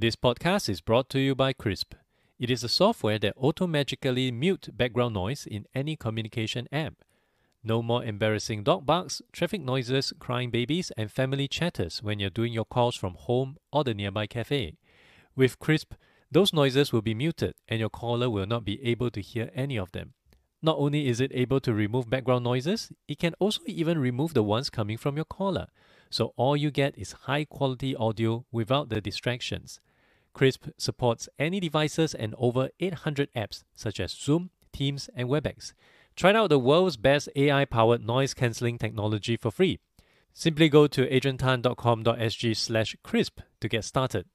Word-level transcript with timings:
This 0.00 0.14
podcast 0.14 0.68
is 0.68 0.80
brought 0.80 1.08
to 1.08 1.18
you 1.18 1.34
by 1.34 1.52
Crisp. 1.52 1.92
It 2.38 2.52
is 2.52 2.62
a 2.62 2.68
software 2.68 3.18
that 3.18 3.34
automatically 3.36 4.30
mute 4.30 4.68
background 4.72 5.14
noise 5.14 5.44
in 5.44 5.66
any 5.74 5.96
communication 5.96 6.68
app. 6.70 7.02
No 7.64 7.82
more 7.82 8.04
embarrassing 8.04 8.62
dog 8.62 8.86
barks, 8.86 9.22
traffic 9.32 9.60
noises, 9.60 10.12
crying 10.20 10.52
babies, 10.52 10.92
and 10.96 11.10
family 11.10 11.48
chatters 11.48 12.00
when 12.00 12.20
you're 12.20 12.30
doing 12.30 12.52
your 12.52 12.64
calls 12.64 12.94
from 12.94 13.14
home 13.14 13.56
or 13.72 13.82
the 13.82 13.92
nearby 13.92 14.28
cafe. 14.28 14.76
With 15.34 15.58
Crisp, 15.58 15.94
those 16.30 16.52
noises 16.52 16.92
will 16.92 17.02
be 17.02 17.12
muted 17.12 17.54
and 17.66 17.80
your 17.80 17.90
caller 17.90 18.30
will 18.30 18.46
not 18.46 18.64
be 18.64 18.80
able 18.84 19.10
to 19.10 19.20
hear 19.20 19.50
any 19.52 19.76
of 19.76 19.90
them. 19.90 20.12
Not 20.62 20.78
only 20.78 21.08
is 21.08 21.20
it 21.20 21.32
able 21.34 21.58
to 21.62 21.74
remove 21.74 22.08
background 22.08 22.44
noises, 22.44 22.92
it 23.08 23.18
can 23.18 23.34
also 23.40 23.62
even 23.66 23.98
remove 23.98 24.32
the 24.32 24.44
ones 24.44 24.70
coming 24.70 24.96
from 24.96 25.16
your 25.16 25.24
caller. 25.24 25.66
So 26.08 26.34
all 26.36 26.56
you 26.56 26.70
get 26.70 26.96
is 26.96 27.26
high 27.26 27.44
quality 27.44 27.96
audio 27.96 28.46
without 28.52 28.90
the 28.90 29.00
distractions. 29.00 29.80
Crisp 30.38 30.68
supports 30.78 31.28
any 31.36 31.58
devices 31.58 32.14
and 32.14 32.32
over 32.38 32.68
800 32.78 33.28
apps 33.34 33.64
such 33.74 33.98
as 33.98 34.12
Zoom, 34.12 34.50
Teams, 34.72 35.10
and 35.16 35.28
WebEx. 35.28 35.72
Try 36.14 36.32
out 36.32 36.50
the 36.50 36.60
world's 36.60 36.96
best 36.96 37.28
AI 37.34 37.64
powered 37.64 38.06
noise 38.06 38.34
cancelling 38.34 38.78
technology 38.78 39.36
for 39.36 39.50
free. 39.50 39.80
Simply 40.32 40.68
go 40.68 40.86
to 40.86 41.08
adriantan.com.sg 41.08 42.56
slash 42.56 42.94
crisp 43.02 43.40
to 43.60 43.68
get 43.68 43.84
started. 43.84 44.26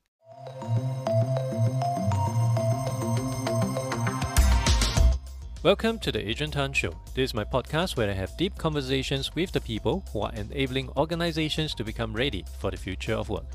Welcome 5.63 5.99
to 5.99 6.11
the 6.11 6.27
Adrian 6.27 6.51
Tan 6.51 6.73
Show. 6.73 6.91
This 7.15 7.29
is 7.29 7.33
my 7.33 7.45
podcast 7.45 7.95
where 7.95 8.09
I 8.09 8.13
have 8.13 8.35
deep 8.35 8.57
conversations 8.57 9.33
with 9.35 9.53
the 9.53 9.61
people 9.61 10.03
who 10.11 10.23
are 10.23 10.33
enabling 10.33 10.89
organizations 10.97 11.73
to 11.75 11.85
become 11.85 12.11
ready 12.11 12.43
for 12.59 12.71
the 12.71 12.75
future 12.75 13.13
of 13.13 13.29
work. 13.29 13.45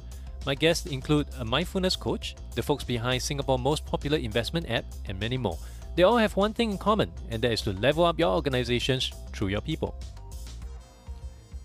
My 0.46 0.54
guests 0.54 0.86
include 0.86 1.26
a 1.38 1.44
mindfulness 1.44 1.96
coach, 1.96 2.36
the 2.54 2.62
folks 2.62 2.84
behind 2.84 3.22
Singapore's 3.22 3.60
most 3.60 3.84
popular 3.84 4.18
investment 4.18 4.70
app, 4.70 4.84
and 5.06 5.18
many 5.20 5.36
more. 5.36 5.58
They 5.96 6.04
all 6.04 6.16
have 6.16 6.36
one 6.36 6.54
thing 6.54 6.70
in 6.70 6.78
common, 6.78 7.10
and 7.30 7.42
that 7.42 7.52
is 7.52 7.62
to 7.62 7.72
level 7.72 8.04
up 8.04 8.18
your 8.18 8.32
organizations 8.34 9.12
through 9.32 9.48
your 9.48 9.60
people. 9.60 9.94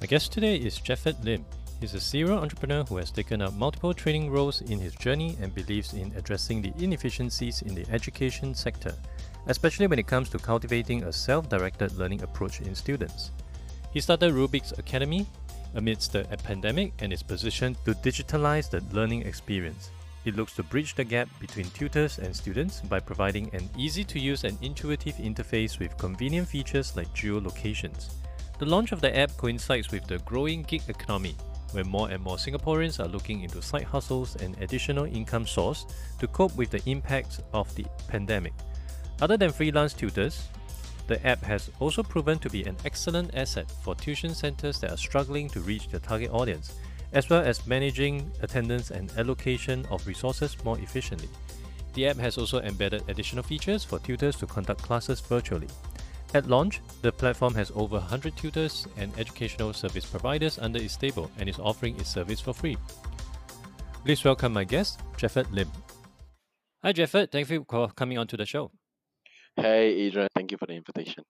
My 0.02 0.08
guest 0.08 0.34
today 0.34 0.58
is 0.58 0.80
Japhet 0.80 1.24
Lim. 1.24 1.46
He's 1.80 1.94
a 1.94 2.00
serial 2.00 2.40
entrepreneur 2.40 2.84
who 2.84 2.98
has 2.98 3.12
taken 3.12 3.42
up 3.42 3.54
multiple 3.54 3.94
training 3.94 4.32
roles 4.32 4.62
in 4.62 4.80
his 4.80 4.96
journey 4.96 5.38
and 5.42 5.54
believes 5.54 5.94
in 5.94 6.14
addressing 6.16 6.62
the 6.62 6.74
inefficiencies 6.80 7.62
in 7.62 7.76
the 7.76 7.86
education 7.92 8.56
sector, 8.56 8.96
especially 9.48 9.88
when 9.88 10.00
it 10.00 10.08
comes 10.08 10.30
to 10.30 10.40
cultivating 10.40 11.04
a 11.04 11.14
self 11.14 11.48
directed 11.48 11.92
learning 11.98 12.22
approach 12.22 12.62
in 12.62 12.74
students. 12.74 13.32
He 13.92 14.00
started 14.00 14.34
Reubiks 14.34 14.78
Academy, 14.80 15.28
amidst 15.76 16.14
the 16.14 16.24
pandemic 16.44 16.94
and 17.00 17.12
is 17.12 17.24
positioned 17.24 17.78
to 17.86 17.94
digitalize 17.96 18.70
the 18.70 18.84
learning 18.96 19.24
experience. 19.24 19.90
It 20.26 20.38
looks 20.38 20.56
to 20.56 20.64
bridge 20.64 20.96
the 20.96 21.04
gap 21.04 21.28
between 21.40 21.70
tutors 21.72 22.20
and 22.20 22.34
students 22.34 22.80
by 22.80 23.00
providing 23.00 23.54
an 23.54 23.70
easy 23.78 24.06
to 24.06 24.20
use 24.20 24.46
and 24.46 24.58
intuitive 24.62 25.16
interface 25.16 25.80
with 25.80 25.98
convenient 25.98 26.48
features 26.48 26.96
like 26.96 27.14
geolocations. 27.14 28.14
The 28.60 28.66
launch 28.66 28.94
of 28.94 29.02
the 29.02 29.18
app 29.18 29.36
coincides 29.36 29.92
with 29.92 30.08
the 30.08 30.20
growing 30.20 30.64
gig 30.64 30.84
economy, 30.88 31.36
where 31.72 31.84
more 31.84 32.10
and 32.10 32.24
more 32.24 32.38
Singaporeans 32.38 33.04
are 33.04 33.10
looking 33.10 33.42
into 33.42 33.62
side 33.62 33.84
hustles 33.84 34.38
and 34.38 34.58
additional 34.62 35.06
income 35.06 35.46
source 35.46 35.86
to 36.20 36.28
cope 36.28 36.56
with 36.56 36.70
the 36.70 36.82
impacts 36.90 37.42
of 37.52 37.74
the 37.76 37.86
pandemic. 38.08 38.54
Other 39.22 39.36
than 39.36 39.52
freelance 39.52 39.94
tutors, 39.94 40.48
the 41.08 41.26
app 41.26 41.44
has 41.44 41.70
also 41.80 42.04
proven 42.04 42.40
to 42.40 42.50
be 42.50 42.64
an 42.64 42.78
excellent 42.86 43.36
asset 43.36 43.70
for 43.84 43.96
tuition 43.96 44.34
centers 44.34 44.80
that 44.80 44.92
are 44.92 44.98
struggling 44.98 45.50
to 45.50 45.60
reach 45.62 45.90
their 45.90 46.00
target 46.00 46.32
audience, 46.32 46.74
as 47.12 47.30
well 47.30 47.42
as 47.42 47.68
managing 47.68 48.32
attendance 48.42 48.92
and 48.92 49.12
allocation 49.18 49.86
of 49.92 50.06
resources 50.08 50.56
more 50.64 50.80
efficiently. 50.80 51.30
The 51.94 52.08
app 52.08 52.18
has 52.18 52.38
also 52.38 52.60
embedded 52.62 53.04
additional 53.08 53.44
features 53.44 53.84
for 53.84 54.00
tutors 54.00 54.36
to 54.38 54.48
conduct 54.48 54.82
classes 54.82 55.20
virtually. 55.20 55.68
At 56.34 56.48
launch, 56.48 56.82
the 57.04 57.12
platform 57.12 57.54
has 57.54 57.72
over 57.76 57.98
100 57.98 58.36
tutors 58.36 58.88
and 58.98 59.12
educational 59.20 59.74
service 59.74 60.06
providers 60.06 60.58
under 60.58 60.82
its 60.82 60.96
stable 60.96 61.30
and 61.38 61.48
is 61.48 61.60
offering 61.60 62.00
its 62.00 62.10
service 62.10 62.42
for 62.42 62.54
free. 62.54 62.78
Please 64.04 64.24
welcome 64.24 64.52
my 64.52 64.64
guest, 64.64 65.00
Japhet 65.16 65.52
Lim. 65.52 65.70
Hi, 66.84 66.92
Japhet. 66.92 67.32
Thank 67.32 67.50
you 67.50 67.66
for 67.70 67.90
coming 67.90 68.18
on 68.18 68.28
to 68.28 68.38
the 68.38 68.46
show. 68.46 68.72
Hey, 69.56 69.94
Adrian, 69.94 70.30
thank 70.36 70.52
you 70.52 70.58
for 70.58 70.66
the 70.66 70.74
invitation. 70.74 71.24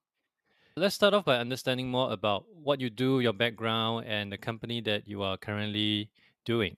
Let's 0.75 0.95
start 0.95 1.13
off 1.13 1.25
by 1.25 1.37
understanding 1.37 1.89
more 1.89 2.11
about 2.11 2.45
what 2.49 2.81
you 2.81 2.89
do, 2.89 3.19
your 3.19 3.33
background, 3.33 4.05
and 4.07 4.31
the 4.31 4.37
company 4.37 4.81
that 4.81 5.07
you 5.07 5.21
are 5.21 5.37
currently 5.37 6.09
doing. 6.45 6.77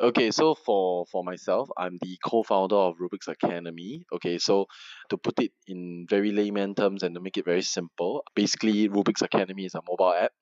Okay, 0.00 0.30
so 0.30 0.54
for 0.54 1.04
for 1.12 1.22
myself, 1.22 1.68
I'm 1.76 1.98
the 2.00 2.16
co-founder 2.24 2.76
of 2.76 2.96
Reubiks 2.96 3.28
Academy. 3.28 4.06
Okay, 4.12 4.38
so 4.38 4.66
to 5.10 5.18
put 5.18 5.38
it 5.40 5.52
in 5.66 6.06
very 6.08 6.32
layman 6.32 6.74
terms 6.74 7.02
and 7.02 7.14
to 7.14 7.20
make 7.20 7.36
it 7.36 7.44
very 7.44 7.62
simple, 7.62 8.24
basically 8.34 8.88
Reubiks 8.88 9.22
Academy 9.22 9.66
is 9.66 9.74
a 9.74 9.82
mobile 9.86 10.14
app. 10.14 10.32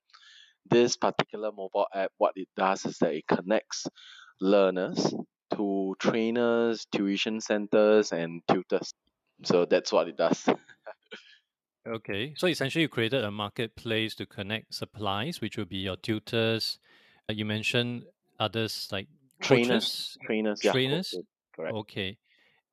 This 0.69 0.95
particular 0.95 1.51
mobile 1.51 1.87
app, 1.93 2.11
what 2.17 2.33
it 2.35 2.47
does 2.55 2.85
is 2.85 2.99
that 2.99 3.13
it 3.13 3.27
connects 3.27 3.87
learners 4.39 5.13
to 5.55 5.95
trainers, 5.99 6.85
tuition 6.91 7.41
centers, 7.41 8.13
and 8.13 8.41
tutors. 8.47 8.93
So 9.43 9.65
that's 9.65 9.91
what 9.91 10.07
it 10.07 10.17
does. 10.17 10.47
Okay, 11.87 12.33
so 12.35 12.47
essentially 12.47 12.83
you 12.83 12.89
created 12.89 13.23
a 13.23 13.31
marketplace 13.31 14.13
to 14.15 14.25
connect 14.25 14.73
supplies, 14.73 15.41
which 15.41 15.57
would 15.57 15.69
be 15.69 15.77
your 15.77 15.95
tutors. 15.97 16.77
Uh, 17.29 17.33
you 17.33 17.45
mentioned 17.45 18.05
others 18.39 18.89
like 18.91 19.07
trainers, 19.41 19.87
coaches, 19.87 20.17
trainers, 20.21 20.61
trainers. 20.61 21.07
coaches, 21.11 21.25
correct. 21.55 21.79
Okay, 21.81 22.17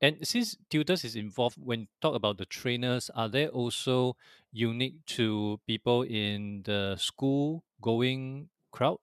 and 0.03 0.27
since 0.27 0.57
tutors 0.71 1.05
is 1.05 1.17
involved, 1.17 1.59
when 1.59 1.81
you 1.83 1.89
talk 2.03 2.17
about 2.17 2.39
the 2.39 2.47
trainers, 2.47 3.11
are 3.11 3.29
they 3.29 3.49
also 3.49 4.17
unique 4.53 5.05
to 5.07 5.61
people 5.67 6.03
in 6.03 6.63
the 6.65 6.97
school 6.99 7.65
going 7.83 8.51
crowd? 8.73 8.99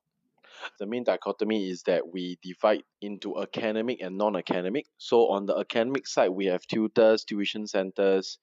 The 0.79 0.85
main 0.85 1.03
dichotomy 1.03 1.69
is 1.69 1.83
that 1.83 2.07
we 2.11 2.37
divide 2.41 2.83
into 3.01 3.41
academic 3.41 4.01
and 4.01 4.17
non-academic. 4.17 4.85
So 4.97 5.29
on 5.31 5.45
the 5.45 5.57
academic 5.57 6.07
side, 6.07 6.29
we 6.29 6.45
have 6.47 6.65
tutors, 6.67 7.23
tuition 7.23 7.67
centers, 7.67 8.39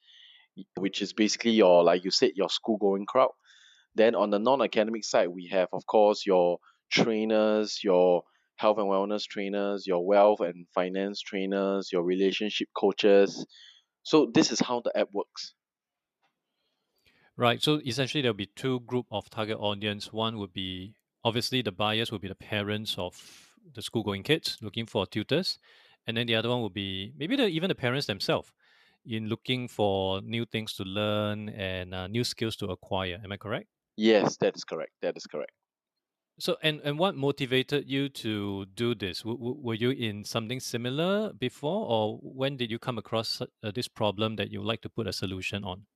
which 0.77 1.03
is 1.03 1.13
basically 1.13 1.53
your, 1.53 1.83
like 1.85 2.05
you 2.05 2.11
said, 2.11 2.33
your 2.35 2.49
school-going 2.49 3.07
crowd. 3.07 3.31
Then 3.95 4.15
on 4.15 4.31
the 4.31 4.39
non-academic 4.39 5.05
side, 5.05 5.29
we 5.29 5.49
have, 5.49 5.69
of 5.73 5.87
course, 5.87 6.25
your 6.27 6.59
trainers, 6.91 7.81
your 7.83 8.23
health 8.57 8.79
and 8.79 8.89
wellness 8.89 9.27
trainers, 9.27 9.87
your 9.87 10.07
wealth 10.07 10.41
and 10.41 10.67
finance 10.75 11.21
trainers, 11.21 11.91
your 11.93 12.03
relationship 12.03 12.69
coaches. 12.77 13.47
So 14.03 14.31
this 14.33 14.53
is 14.53 14.61
how 14.61 14.83
the 14.85 14.97
app 14.97 15.09
works. 15.13 15.55
Right. 17.37 17.63
So 17.63 17.81
essentially, 17.87 18.21
there'll 18.21 18.35
be 18.35 18.51
two 18.55 18.81
group 18.81 19.07
of 19.11 19.31
target 19.31 19.57
audience. 19.59 20.13
One 20.13 20.39
would 20.39 20.53
be 20.53 20.95
obviously 21.25 21.63
the 21.63 21.73
buyers 21.73 22.11
will 22.11 22.19
be 22.19 22.29
the 22.29 22.35
parents 22.35 22.97
of 22.99 23.55
the 23.75 23.83
school 23.83 24.03
going 24.03 24.23
kids 24.23 24.59
looking 24.63 24.87
for 24.87 25.07
tutors, 25.07 25.59
and 26.07 26.17
then 26.17 26.27
the 26.27 26.35
other 26.35 26.49
one 26.49 26.61
will 26.61 26.71
be 26.71 27.13
maybe 27.17 27.37
the, 27.37 27.47
even 27.49 27.69
the 27.69 27.75
parents 27.75 28.07
themselves 28.07 28.53
in 29.05 29.29
looking 29.29 29.69
for 29.69 30.21
new 30.23 30.45
things 30.47 30.75
to 30.75 30.85
learn 30.85 31.49
and 31.51 31.95
uh, 31.95 32.07
new 32.07 32.25
skills 32.25 32.57
to 32.57 32.67
acquire. 32.69 33.21
Am 33.25 33.33
I 33.33 33.37
correct? 33.39 33.69
Yes, 33.97 34.37
that 34.39 34.57
is 34.57 34.65
correct. 34.65 34.95
That 35.01 35.17
is 35.17 35.27
correct. 35.27 35.53
So 36.41 36.57
and 36.63 36.81
and 36.81 36.99
what 36.99 37.15
motivated 37.15 37.89
you 37.89 38.09
to 38.25 38.67
do 38.67 38.95
this? 38.97 39.21
W- 39.21 39.39
w- 39.39 39.61
were 39.63 39.75
you 39.75 39.91
in 39.91 40.25
something 40.25 40.59
similar 40.59 41.33
before, 41.33 41.87
or 41.87 42.19
when 42.23 42.57
did 42.57 42.69
you 42.71 42.79
come 42.81 42.99
across 42.99 43.41
uh, 43.41 43.47
this 43.71 43.87
problem 43.89 44.35
that 44.37 44.51
you 44.51 44.59
would 44.61 44.67
like 44.67 44.83
to 44.83 44.89
put 44.91 45.07
a 45.07 45.13
solution 45.13 45.63
on? 45.65 45.87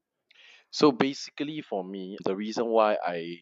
So 0.70 0.92
basically, 0.92 1.62
for 1.62 1.82
me, 1.84 2.18
the 2.24 2.36
reason 2.36 2.66
why 2.66 2.98
I 3.02 3.41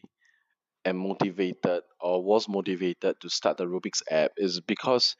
am 0.85 0.97
motivated 0.97 1.83
or 1.99 2.23
was 2.23 2.47
motivated 2.47 3.19
to 3.21 3.29
start 3.29 3.57
the 3.57 3.65
Reubiks 3.65 4.01
app 4.09 4.31
is 4.37 4.59
because 4.61 5.15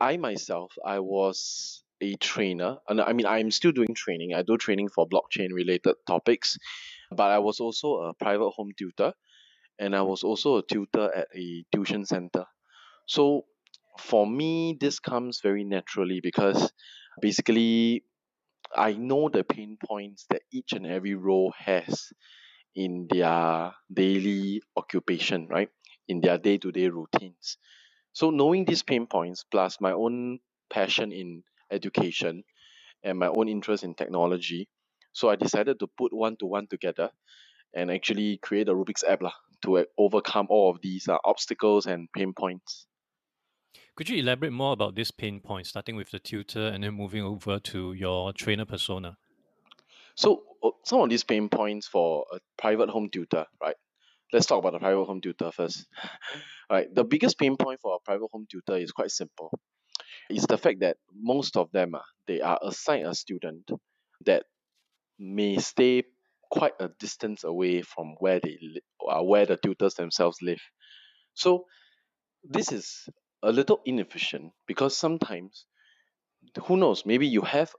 I 0.00 0.16
myself 0.16 0.72
I 0.84 0.98
was 0.98 1.82
a 2.00 2.16
trainer 2.16 2.78
and 2.88 3.00
I 3.00 3.12
mean 3.12 3.26
I'm 3.26 3.50
still 3.50 3.72
doing 3.72 3.94
training. 3.94 4.34
I 4.34 4.42
do 4.42 4.56
training 4.56 4.88
for 4.88 5.08
blockchain 5.08 5.52
related 5.52 5.94
topics, 6.06 6.58
but 7.10 7.30
I 7.30 7.38
was 7.38 7.60
also 7.60 7.94
a 7.96 8.14
private 8.14 8.50
home 8.50 8.72
tutor 8.76 9.12
and 9.78 9.94
I 9.94 10.02
was 10.02 10.22
also 10.22 10.56
a 10.56 10.62
tutor 10.62 11.14
at 11.14 11.28
a 11.34 11.64
tuition 11.74 12.04
center. 12.04 12.44
So 13.06 13.44
for 13.98 14.26
me 14.26 14.76
this 14.80 14.98
comes 14.98 15.40
very 15.42 15.64
naturally 15.64 16.20
because 16.20 16.72
basically 17.20 18.04
I 18.74 18.94
know 18.94 19.28
the 19.28 19.44
pain 19.44 19.76
points 19.84 20.26
that 20.30 20.42
each 20.50 20.72
and 20.72 20.86
every 20.86 21.14
role 21.14 21.52
has 21.58 22.12
in 22.74 23.06
their 23.08 23.72
daily 23.92 24.62
occupation, 24.76 25.48
right? 25.48 25.68
In 26.08 26.20
their 26.20 26.38
day 26.38 26.58
to 26.58 26.72
day 26.72 26.88
routines. 26.88 27.58
So, 28.12 28.30
knowing 28.30 28.64
these 28.64 28.82
pain 28.82 29.06
points, 29.06 29.44
plus 29.44 29.80
my 29.80 29.92
own 29.92 30.40
passion 30.70 31.12
in 31.12 31.44
education 31.70 32.44
and 33.02 33.18
my 33.18 33.28
own 33.28 33.48
interest 33.48 33.84
in 33.84 33.94
technology, 33.94 34.68
so 35.12 35.28
I 35.28 35.36
decided 35.36 35.78
to 35.80 35.86
put 35.86 36.12
one 36.12 36.36
to 36.38 36.46
one 36.46 36.66
together 36.66 37.10
and 37.74 37.90
actually 37.90 38.38
create 38.38 38.68
a 38.68 38.74
Reubiks 38.74 39.04
app 39.06 39.22
lah, 39.22 39.32
to 39.62 39.78
uh, 39.78 39.84
overcome 39.96 40.46
all 40.50 40.70
of 40.70 40.80
these 40.82 41.08
uh, 41.08 41.18
obstacles 41.24 41.86
and 41.86 42.08
pain 42.12 42.32
points. 42.34 42.86
Could 43.96 44.08
you 44.08 44.18
elaborate 44.18 44.52
more 44.52 44.72
about 44.72 44.94
this 44.94 45.10
pain 45.10 45.40
point, 45.40 45.66
starting 45.66 45.96
with 45.96 46.10
the 46.10 46.18
tutor 46.18 46.68
and 46.68 46.84
then 46.84 46.94
moving 46.94 47.22
over 47.22 47.58
to 47.58 47.92
your 47.92 48.32
trainer 48.32 48.64
persona? 48.64 49.16
So 50.14 50.44
uh, 50.64 50.70
some 50.84 51.00
of 51.00 51.10
these 51.10 51.24
pain 51.24 51.48
points 51.48 51.86
for 51.88 52.26
a 52.32 52.38
private 52.58 52.90
home 52.90 53.10
tutor, 53.10 53.46
right? 53.60 53.76
Let's 54.32 54.46
talk 54.46 54.58
about 54.60 54.72
the 54.74 54.80
private 54.80 55.04
home 55.04 55.20
tutor 55.20 55.52
first. 55.52 55.86
right, 56.70 56.94
the 56.94 57.04
biggest 57.04 57.38
pain 57.38 57.56
point 57.56 57.80
for 57.80 57.96
a 57.96 58.00
private 58.04 58.28
home 58.32 58.46
tutor 58.50 58.76
is 58.78 58.92
quite 58.92 59.10
simple. 59.10 59.52
It's 60.30 60.46
the 60.46 60.58
fact 60.58 60.80
that 60.80 60.96
most 61.14 61.56
of 61.56 61.70
them 61.72 61.94
are 61.94 62.04
they 62.26 62.40
are 62.40 62.58
assigned 62.62 63.06
a 63.06 63.14
student 63.14 63.70
that 64.26 64.44
may 65.18 65.58
stay 65.58 66.04
quite 66.50 66.74
a 66.80 66.88
distance 67.00 67.44
away 67.44 67.82
from 67.82 68.16
where 68.20 68.40
they 68.40 68.58
li- 68.62 68.82
uh, 69.08 69.22
where 69.22 69.46
the 69.46 69.56
tutors 69.56 69.94
themselves 69.94 70.38
live. 70.42 70.60
So 71.34 71.66
this 72.44 72.72
is 72.72 73.08
a 73.42 73.52
little 73.52 73.80
inefficient 73.86 74.52
because 74.66 74.96
sometimes 74.96 75.66
who 76.64 76.76
knows 76.76 77.04
maybe 77.06 77.26
you 77.26 77.42
have 77.42 77.72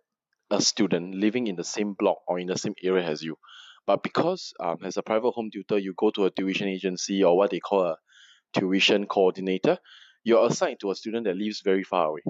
a 0.54 0.62
student 0.62 1.16
living 1.16 1.48
in 1.48 1.56
the 1.58 1.64
same 1.64 1.94
block 1.94 2.20
or 2.28 2.40
in 2.40 2.48
the 2.48 2.58
same 2.58 2.76
area 2.84 3.06
as 3.06 3.24
you. 3.24 3.38
But 3.88 4.04
because 4.04 4.54
um, 4.60 4.78
as 4.84 4.98
a 4.98 5.04
private 5.04 5.32
home 5.32 5.50
tutor 5.52 5.80
you 5.80 5.94
go 5.98 6.12
to 6.12 6.26
a 6.26 6.32
tuition 6.32 6.70
agency 6.70 7.24
or 7.24 7.38
what 7.38 7.52
they 7.52 7.60
call 7.60 7.84
a 7.84 7.98
tuition 8.54 9.08
coordinator 9.08 9.80
you're 10.24 10.46
assigned 10.48 10.80
to 10.82 10.92
a 10.92 10.96
student 10.96 11.26
that 11.26 11.36
lives 11.38 11.62
very 11.66 11.84
far 11.84 12.08
away. 12.08 12.22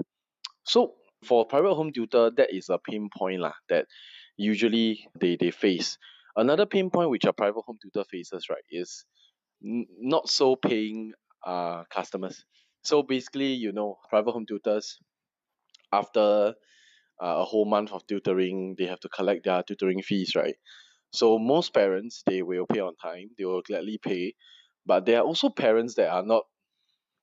So 0.64 0.94
for 1.24 1.46
private 1.46 1.74
home 1.74 1.92
tutor 1.92 2.30
that 2.36 2.54
is 2.54 2.68
a 2.70 2.78
pain 2.78 3.08
point 3.16 3.40
lah 3.40 3.54
that 3.68 3.86
usually 4.36 5.08
they, 5.20 5.36
they 5.36 5.50
face. 5.50 5.98
Another 6.36 6.66
pain 6.66 6.90
point 6.90 7.10
which 7.10 7.24
a 7.24 7.32
private 7.32 7.62
home 7.66 7.78
tutor 7.82 8.04
faces 8.10 8.48
right 8.50 8.64
is 8.70 9.04
n- 9.64 9.86
not 10.00 10.28
so 10.28 10.56
paying 10.56 11.12
uh, 11.46 11.84
customers. 11.90 12.44
So 12.84 13.02
basically 13.02 13.54
you 13.54 13.72
know 13.72 13.98
private 14.10 14.32
home 14.32 14.46
tutors 14.46 14.98
after 15.92 16.54
uh, 17.22 17.38
a 17.40 17.44
whole 17.44 17.64
month 17.66 17.92
of 17.92 18.06
tutoring 18.06 18.74
they 18.78 18.86
have 18.86 19.00
to 19.00 19.08
collect 19.08 19.44
their 19.44 19.62
tutoring 19.62 20.02
fees 20.02 20.34
right? 20.36 20.56
So 21.12 21.38
most 21.38 21.74
parents 21.74 22.22
they 22.26 22.42
will 22.42 22.66
pay 22.66 22.80
on 22.80 22.96
time 22.96 23.30
they 23.38 23.44
will 23.44 23.62
gladly 23.62 23.98
pay 23.98 24.34
but 24.86 25.06
there 25.06 25.20
are 25.20 25.24
also 25.26 25.50
parents 25.50 25.94
that 25.96 26.10
are 26.10 26.24
not 26.24 26.44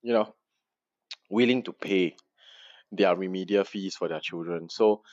you 0.03 0.13
know 0.13 0.35
willing 1.29 1.63
to 1.63 1.73
pay 1.73 2.15
their 2.91 3.15
remedial 3.15 3.63
fees 3.65 3.95
for 3.95 4.07
their 4.07 4.19
children. 4.21 4.69
So 4.69 5.03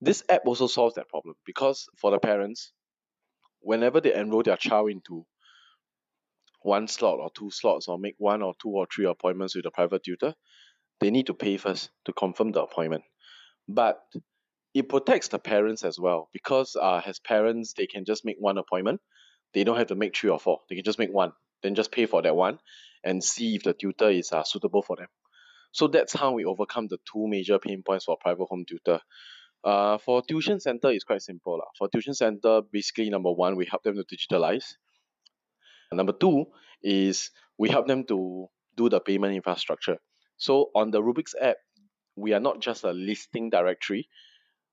this 0.00 0.24
app 0.28 0.42
also 0.46 0.66
solves 0.68 0.96
that 0.96 1.08
problem 1.08 1.36
because 1.46 1.86
for 2.00 2.10
the 2.12 2.18
parents 2.20 2.72
whenever 3.60 4.00
they 4.00 4.14
enroll 4.14 4.42
their 4.44 4.56
child 4.58 4.90
into 4.90 5.26
one 6.62 6.88
slot 6.88 7.20
or 7.20 7.30
two 7.30 7.48
slots 7.52 7.86
or 7.86 7.96
make 7.96 8.16
one 8.18 8.42
or 8.42 8.54
two 8.60 8.70
or 8.70 8.88
three 8.92 9.04
appointments 9.06 9.54
with 9.54 9.66
a 9.66 9.70
private 9.70 10.02
tutor 10.02 10.34
they 11.00 11.10
need 11.10 11.26
to 11.26 11.34
pay 11.34 11.56
first 11.58 11.90
to 12.04 12.12
confirm 12.12 12.52
the 12.52 12.62
appointment 12.62 13.04
but 13.68 14.00
it 14.74 14.88
protects 14.88 15.28
the 15.28 15.38
parents 15.38 15.84
as 15.84 15.98
well 15.98 16.28
because 16.32 16.76
uh, 16.76 17.00
as 17.06 17.18
parents 17.20 17.74
they 17.74 17.86
can 17.86 18.04
just 18.04 18.24
make 18.24 18.36
one 18.38 18.58
appointment. 18.58 19.00
They 19.52 19.62
don't 19.62 19.78
have 19.78 19.86
to 19.88 19.94
make 19.94 20.16
three 20.16 20.30
or 20.30 20.40
four. 20.40 20.58
They 20.68 20.74
can 20.74 20.84
just 20.84 20.98
make 20.98 21.12
one 21.12 21.32
then 21.64 21.74
just 21.74 21.90
pay 21.90 22.06
for 22.06 22.22
that 22.22 22.36
one 22.36 22.58
and 23.02 23.24
see 23.24 23.56
if 23.56 23.64
the 23.64 23.72
tutor 23.72 24.10
is 24.10 24.30
uh, 24.30 24.44
suitable 24.44 24.82
for 24.82 24.96
them. 24.96 25.08
So 25.72 25.88
that's 25.88 26.12
how 26.12 26.32
we 26.32 26.44
overcome 26.44 26.86
the 26.86 26.98
two 27.10 27.26
major 27.26 27.58
pain 27.58 27.82
points 27.84 28.04
for 28.04 28.16
private 28.20 28.44
home 28.44 28.64
tutor. 28.68 29.00
Uh, 29.64 29.98
for 29.98 30.22
tuition 30.22 30.60
center 30.60 30.90
it's 30.90 31.04
quite 31.04 31.22
simple 31.22 31.56
lah. 31.56 31.64
for 31.78 31.88
tuition 31.88 32.12
center 32.12 32.60
basically 32.70 33.08
number 33.08 33.32
one 33.32 33.56
we 33.56 33.64
help 33.64 33.82
them 33.82 33.96
to 33.96 34.04
digitalize. 34.04 34.74
Number 35.90 36.12
two 36.12 36.46
is 36.82 37.30
we 37.56 37.70
help 37.70 37.86
them 37.86 38.04
to 38.04 38.46
do 38.76 38.88
the 38.90 39.00
payment 39.00 39.34
infrastructure. 39.34 39.96
So 40.36 40.70
on 40.74 40.90
the 40.90 41.00
Reubiks 41.00 41.32
app 41.40 41.56
we 42.16 42.32
are 42.32 42.40
not 42.40 42.60
just 42.60 42.84
a 42.84 42.92
listing 42.92 43.50
directory. 43.50 44.08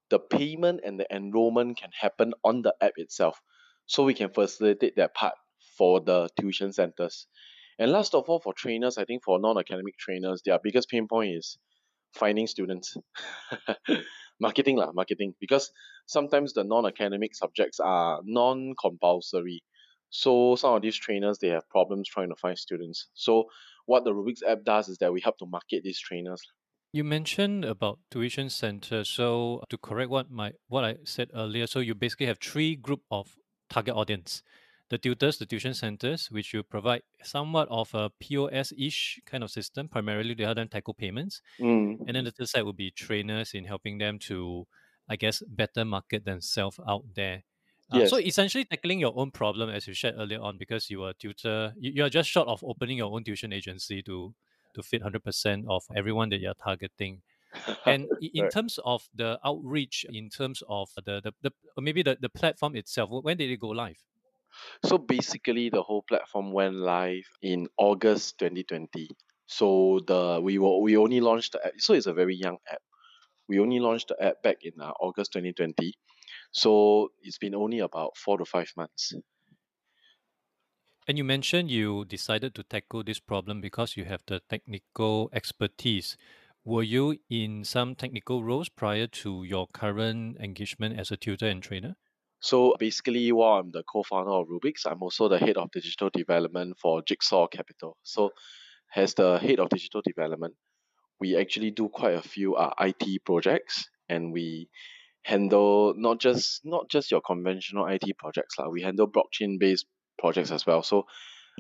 The 0.10 0.20
payment 0.20 0.82
and 0.84 1.00
the 1.00 1.08
enrollment 1.14 1.78
can 1.78 1.90
happen 2.00 2.34
on 2.44 2.62
the 2.62 2.74
app 2.82 2.94
itself. 2.98 3.40
So 3.86 4.04
we 4.04 4.14
can 4.14 4.30
facilitate 4.30 4.96
that 4.98 5.14
part 5.14 5.36
for 5.78 6.02
the 6.02 6.30
tuition 6.40 6.74
centers. 6.74 7.28
And 7.80 7.92
last 7.92 8.14
of 8.14 8.30
all 8.30 8.40
for 8.40 8.54
trainers 8.54 8.98
i 8.98 9.06
think 9.06 9.24
for 9.24 9.40
non-academic 9.40 9.98
trainers 9.98 10.42
their 10.46 10.60
biggest 10.62 10.90
pain 10.90 11.08
point 11.08 11.36
is 11.36 11.58
finding 12.14 12.48
students. 12.48 12.96
Marketing 14.40 14.76
lah 14.76 14.92
marketing. 14.94 15.34
Because 15.40 15.72
sometimes 16.08 16.54
the 16.54 16.64
non-academic 16.64 17.36
subjects 17.36 17.80
are 17.80 18.22
non-compulsory. 18.24 19.64
So 20.10 20.56
some 20.56 20.76
of 20.76 20.82
these 20.82 20.98
trainers 20.98 21.38
they 21.38 21.50
have 21.50 21.70
problems 21.70 22.10
trying 22.10 22.30
to 22.30 22.36
find 22.36 22.58
students. 22.58 23.08
So 23.14 23.46
what 23.86 24.04
the 24.04 24.14
Reubiks 24.14 24.44
app 24.48 24.64
does 24.64 24.90
is 24.90 24.98
that 24.98 25.14
we 25.14 25.22
help 25.22 25.38
to 25.40 25.46
market 25.46 25.84
these 25.84 26.00
trainers 26.00 26.42
You 26.94 27.04
mentioned 27.06 27.64
about 27.64 28.00
tuition 28.10 28.50
center. 28.50 29.04
So 29.04 29.64
to 29.70 29.78
correct 29.78 30.10
what 30.10 30.30
my 30.30 30.54
what 30.68 30.84
I 30.84 30.98
said 31.06 31.32
earlier, 31.34 31.68
so 31.68 31.80
you 31.80 31.96
basically 31.96 32.26
have 32.28 32.40
three 32.40 32.76
group 32.76 33.04
of 33.10 33.38
target 33.70 33.96
audience. 33.96 34.44
The 34.90 34.98
tutors, 34.98 35.38
the 35.38 35.46
tuition 35.46 35.74
centers, 35.74 36.30
which 36.32 36.54
you 36.54 36.64
provide 36.64 37.04
somewhat 37.24 37.70
of 37.70 37.94
a 37.96 38.10
POS-ish 38.20 39.22
kind 39.26 39.42
of 39.44 39.50
system, 39.52 39.88
primarily 39.88 40.36
to 40.36 40.44
help 40.44 40.58
them 40.58 40.68
tackle 40.68 40.94
payments. 40.94 41.42
Mm, 41.60 42.08
And 42.08 42.16
then 42.18 42.26
the 42.26 42.32
third 42.32 42.50
side 42.50 42.64
would 42.64 42.76
be 42.78 42.92
trainers 42.92 43.54
in 43.54 43.66
helping 43.66 44.00
them 44.00 44.20
to, 44.32 44.68
I 45.08 45.16
guess, 45.16 45.42
better 45.48 45.86
market 45.86 46.26
themselves 46.26 46.80
out 46.88 47.06
there. 47.16 47.44
Uh, 47.90 48.06
so 48.06 48.18
essentially 48.18 48.66
tackling 48.66 49.00
your 49.00 49.14
own 49.18 49.32
problem, 49.32 49.70
as 49.70 49.88
you 49.88 49.94
shared 49.94 50.16
earlier 50.18 50.42
on, 50.42 50.58
because 50.58 50.90
you 50.90 51.00
were 51.00 51.12
a 51.12 51.14
tutor, 51.14 51.74
you, 51.78 51.92
you 51.96 52.04
are 52.04 52.10
just 52.10 52.30
short 52.30 52.48
of 52.50 52.64
opening 52.64 52.98
your 52.98 53.14
own 53.14 53.24
tuition 53.24 53.54
agency 53.54 54.02
to 54.04 54.36
to 54.76 54.84
fit 54.84 55.02
hundred 55.02 55.24
percent 55.24 55.66
of 55.68 55.84
everyone 55.96 56.30
that 56.30 56.40
you're 56.40 56.54
targeting. 56.56 57.22
And 57.86 58.10
in 58.22 58.44
right 58.44 58.50
terms 58.50 58.80
of 58.86 59.10
the 59.14 59.40
outreach, 59.44 60.06
in 60.12 60.30
terms 60.30 60.64
of 60.70 60.90
the 60.96 61.22
the, 61.22 61.34
the 61.42 61.52
maybe 61.82 62.04
the, 62.04 62.18
the 62.20 62.30
platform 62.30 62.76
itself, 62.76 63.10
when 63.12 63.38
did 63.38 63.50
it 63.50 63.60
go 63.60 63.70
live? 63.70 64.04
So 64.86 64.98
basically, 64.98 65.70
the 65.70 65.82
whole 65.82 66.04
platform 66.04 66.52
went 66.52 66.76
live 66.76 67.28
in 67.42 67.68
August 67.78 68.38
2020. 68.40 69.10
So 69.48 70.00
the 70.06 70.40
we 70.42 70.58
were 70.60 70.80
we 70.80 70.98
only 70.98 71.20
launched 71.22 71.54
the 71.54 71.66
app. 71.66 71.74
So 71.78 71.94
it's 71.94 72.08
a 72.08 72.14
very 72.14 72.36
young 72.36 72.58
app. 72.70 72.82
We 73.48 73.60
only 73.60 73.80
launched 73.80 74.10
the 74.10 74.24
app 74.24 74.42
back 74.44 74.58
in 74.64 74.74
uh, 74.80 74.92
August 75.00 75.34
2020. 75.34 75.94
So 76.52 77.10
it's 77.22 77.38
been 77.38 77.56
only 77.56 77.80
about 77.80 78.18
four 78.18 78.38
to 78.38 78.46
five 78.46 78.72
months. 78.78 79.14
And 81.08 81.18
you 81.18 81.24
mentioned 81.24 81.72
you 81.72 82.06
decided 82.06 82.54
to 82.56 82.64
tackle 82.64 83.04
this 83.04 83.20
problem 83.20 83.60
because 83.60 83.98
you 83.98 84.06
have 84.06 84.22
the 84.28 84.40
technical 84.50 85.30
expertise. 85.34 86.16
Were 86.64 86.84
you 86.84 87.18
in 87.30 87.64
some 87.64 87.96
technical 87.96 88.44
roles 88.44 88.70
prior 88.70 89.08
to 89.08 89.44
your 89.44 89.68
current 89.74 90.38
engagement 90.40 91.00
as 91.00 91.10
a 91.10 91.18
tutor 91.18 91.48
and 91.48 91.64
trainer? 91.64 91.96
So 92.40 92.76
basically, 92.80 93.32
while 93.32 93.60
I'm 93.60 93.72
the 93.72 93.84
co-founder 93.84 94.32
of 94.32 94.48
Reubiks, 94.48 94.86
I'm 94.86 95.02
also 95.02 95.28
the 95.28 95.40
head 95.40 95.58
of 95.58 95.72
digital 95.72 96.10
development 96.12 96.78
for 96.80 97.02
Jigsaw 97.02 97.48
Capital. 97.48 97.98
So 98.04 98.32
as 98.96 99.16
the 99.16 99.40
head 99.40 99.60
of 99.60 99.70
digital 99.70 100.02
development, 100.06 100.56
we 101.20 101.36
actually 101.36 101.72
do 101.72 101.90
quite 101.90 102.16
a 102.16 102.22
few 102.22 102.56
uh, 102.56 102.74
IT 102.80 103.24
projects 103.26 103.88
and 104.10 104.34
we 104.34 104.70
handle 105.24 105.94
not 105.96 106.20
just 106.20 106.62
not 106.64 106.90
just 106.90 107.12
your 107.12 107.22
conventional 107.22 107.86
IT 107.86 108.18
projects 108.18 108.58
lah. 108.58 108.70
We 108.70 108.82
handle 108.82 109.08
blockchain 109.08 109.60
based 109.60 109.86
projects 110.22 110.52
as 110.52 110.66
well. 110.66 110.84
So 110.84 111.06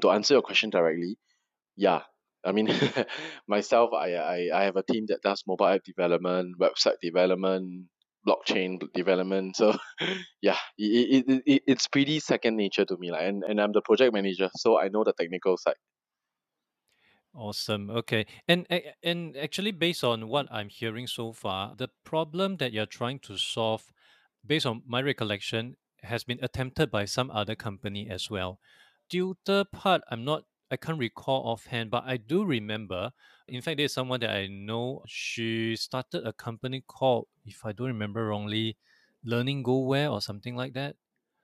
to 0.01 0.11
answer 0.11 0.35
your 0.35 0.41
question 0.41 0.69
directly, 0.69 1.17
yeah. 1.75 2.01
I 2.43 2.53
mean 2.53 2.69
myself 3.47 3.91
I, 3.93 4.15
I 4.15 4.49
I 4.53 4.63
have 4.63 4.75
a 4.75 4.83
team 4.83 5.05
that 5.09 5.21
does 5.21 5.43
mobile 5.45 5.67
app 5.67 5.83
development, 5.83 6.55
website 6.59 6.97
development, 7.01 7.89
blockchain 8.27 8.79
development. 8.93 9.55
So 9.55 9.77
yeah, 10.41 10.57
it, 10.77 11.25
it, 11.27 11.43
it, 11.45 11.63
it's 11.67 11.87
pretty 11.87 12.19
second 12.19 12.55
nature 12.55 12.85
to 12.85 12.97
me. 12.97 13.11
Like, 13.11 13.23
and, 13.23 13.43
and 13.43 13.59
I'm 13.59 13.73
the 13.73 13.81
project 13.81 14.13
manager, 14.13 14.49
so 14.55 14.79
I 14.79 14.87
know 14.89 15.03
the 15.03 15.13
technical 15.13 15.57
side. 15.57 15.75
Awesome. 17.33 17.89
Okay. 17.89 18.25
And 18.47 18.67
and 19.03 19.37
actually 19.37 19.71
based 19.71 20.03
on 20.03 20.27
what 20.27 20.47
I'm 20.51 20.67
hearing 20.69 21.07
so 21.07 21.31
far, 21.31 21.75
the 21.77 21.89
problem 22.03 22.57
that 22.57 22.73
you're 22.73 22.85
trying 22.85 23.19
to 23.19 23.37
solve 23.37 23.93
based 24.45 24.65
on 24.65 24.81
my 24.85 25.01
recollection 25.01 25.77
has 26.03 26.23
been 26.23 26.39
attempted 26.43 26.91
by 26.91 27.05
some 27.05 27.31
other 27.31 27.55
company 27.55 28.09
as 28.09 28.29
well. 28.29 28.59
Tutor 29.09 29.65
part 29.65 30.01
I'm 30.09 30.23
not 30.25 30.45
I 30.71 30.77
can't 30.77 30.97
recall 30.99 31.43
offhand, 31.51 31.91
but 31.91 32.03
I 32.05 32.15
do 32.17 32.45
remember. 32.45 33.11
In 33.47 33.61
fact, 33.61 33.77
there's 33.77 33.93
someone 33.93 34.21
that 34.21 34.29
I 34.29 34.47
know. 34.47 35.03
She 35.05 35.75
started 35.75 36.25
a 36.25 36.31
company 36.31 36.79
called, 36.87 37.27
if 37.43 37.65
I 37.65 37.73
don't 37.73 37.87
remember 37.87 38.27
wrongly, 38.27 38.77
Learning 39.21 39.63
Go 39.63 39.79
Where 39.79 40.09
or 40.09 40.21
something 40.21 40.55
like 40.55 40.71
that. 40.73 40.95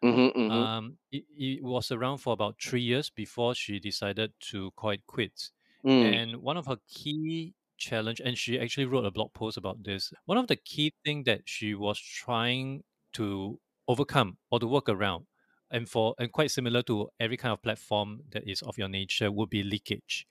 Mm-hmm, 0.03 0.39
mm-hmm, 0.39 0.65
Um, 0.65 0.97
it, 1.11 1.25
it 1.37 1.63
was 1.63 1.91
around 1.91 2.19
for 2.19 2.33
about 2.33 2.61
three 2.61 2.81
years 2.81 3.09
before 3.09 3.53
she 3.55 3.79
decided 3.79 4.33
to 4.51 4.71
call 4.71 4.91
it 4.91 5.05
quits. 5.07 5.51
mm, 5.83 6.19
And 6.19 6.37
one 6.37 6.57
of 6.57 6.67
her 6.67 6.77
key 6.87 7.55
challenge, 7.77 8.21
and 8.21 8.37
she 8.37 8.59
actually 8.59 8.85
wrote 8.85 9.05
a 9.05 9.11
blog 9.11 9.33
post 9.33 9.57
about 9.57 9.83
this. 9.83 10.13
One 10.25 10.37
of 10.37 10.47
the 10.47 10.55
key 10.55 10.93
thing 11.03 11.23
that 11.25 11.49
she 11.49 11.73
was 11.75 11.99
trying 11.99 12.83
to 13.13 13.59
overcome 13.87 14.37
or 14.51 14.59
to 14.59 14.67
work 14.67 14.89
around, 14.89 15.27
and 15.71 15.89
for 15.89 16.15
and 16.19 16.31
quite 16.31 16.51
similar 16.51 16.81
to 16.83 17.09
every 17.19 17.37
kind 17.37 17.53
of 17.53 17.61
platform 17.61 18.23
that 18.31 18.47
is 18.47 18.61
of 18.63 18.77
your 18.77 18.89
nature, 18.89 19.31
would 19.31 19.49
be 19.49 19.63
leakage. 19.63 20.27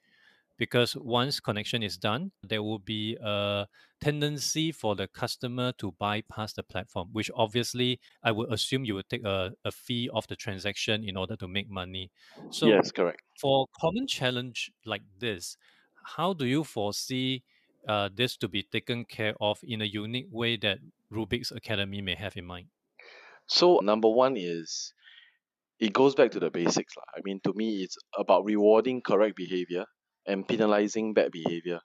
because 0.59 0.97
once 0.97 1.41
connection 1.41 1.83
is 1.83 1.99
done, 1.99 2.33
there 2.43 2.63
will 2.63 2.79
be 2.79 3.17
a 3.21 3.67
tendency 4.01 4.73
for 4.73 4.97
the 4.97 5.07
customer 5.09 5.73
to 5.73 5.93
bypass 5.93 6.53
the 6.55 6.63
platform, 6.63 7.09
which 7.13 7.31
obviously 7.35 8.01
I 8.23 8.33
would 8.33 8.53
assume 8.53 8.85
you 8.85 8.95
would 8.95 9.09
take 9.09 9.25
a, 9.25 9.53
a 9.65 9.71
fee 9.73 10.09
of 10.13 10.27
the 10.29 10.37
transaction 10.37 11.05
in 11.05 11.17
order 11.17 11.37
to 11.37 11.49
make 11.49 11.69
money. 11.69 12.11
So 12.51 12.73
yes, 12.73 12.93
correct. 12.93 13.23
for 13.39 13.67
common 13.81 14.07
challenge 14.07 14.73
like 14.85 15.03
this, 15.19 15.57
how 16.17 16.33
do 16.33 16.47
you 16.47 16.65
foresee 16.65 17.45
uh, 17.89 18.09
this 18.15 18.37
to 18.39 18.49
be 18.49 18.63
taken 18.63 19.05
care 19.05 19.35
of 19.41 19.61
in 19.63 19.83
a 19.83 19.85
unique 19.85 20.29
way 20.31 20.57
that 20.59 20.79
Reubiks 21.13 21.55
Academy 21.55 22.01
may 22.01 22.15
have 22.15 22.37
in 22.37 22.47
mind? 22.47 22.69
So 23.47 23.81
number 23.83 24.09
one 24.09 24.37
is 24.37 24.93
it 25.79 25.93
goes 25.93 26.15
back 26.15 26.31
to 26.33 26.41
the 26.41 26.51
basics. 26.51 26.97
lah. 26.97 27.05
I 27.17 27.21
mean, 27.25 27.41
to 27.45 27.53
me, 27.55 27.83
it's 27.83 27.97
about 28.19 28.45
rewarding 28.45 29.03
correct 29.03 29.37
behavior 29.37 29.85
and 30.27 30.47
penalizing 30.47 31.15
bad 31.15 31.33
behavior. 31.33 31.81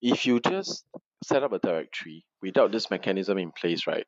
If 0.00 0.26
you 0.26 0.40
just 0.40 0.84
set 1.24 1.42
up 1.42 1.52
a 1.52 1.58
directory 1.58 2.24
without 2.40 2.72
this 2.72 2.90
mechanism 2.90 3.38
in 3.38 3.52
place, 3.52 3.86
right? 3.86 4.06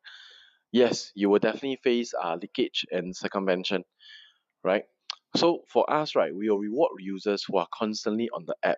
Yes, 0.71 1.11
you 1.15 1.29
will 1.29 1.39
definitely 1.39 1.79
face 1.83 2.13
uh, 2.21 2.37
leakage 2.41 2.85
and 2.91 3.15
circumvention, 3.15 3.83
right? 4.63 4.83
So 5.35 5.61
for 5.71 5.89
us, 5.91 6.15
right, 6.15 6.33
we 6.35 6.49
will 6.49 6.59
reward 6.59 6.91
users 6.99 7.43
who 7.47 7.57
are 7.57 7.67
constantly 7.73 8.29
on 8.33 8.45
the 8.45 8.55
app 8.63 8.77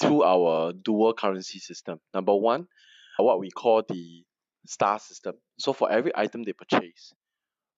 through 0.00 0.22
our 0.22 0.72
dual 0.72 1.14
currency 1.14 1.58
system. 1.58 1.98
Number 2.12 2.34
one, 2.34 2.66
what 3.18 3.40
we 3.40 3.50
call 3.50 3.82
the 3.88 4.24
star 4.66 4.98
system. 4.98 5.34
So 5.58 5.72
for 5.72 5.90
every 5.90 6.12
item 6.14 6.42
they 6.42 6.52
purchase, 6.52 7.12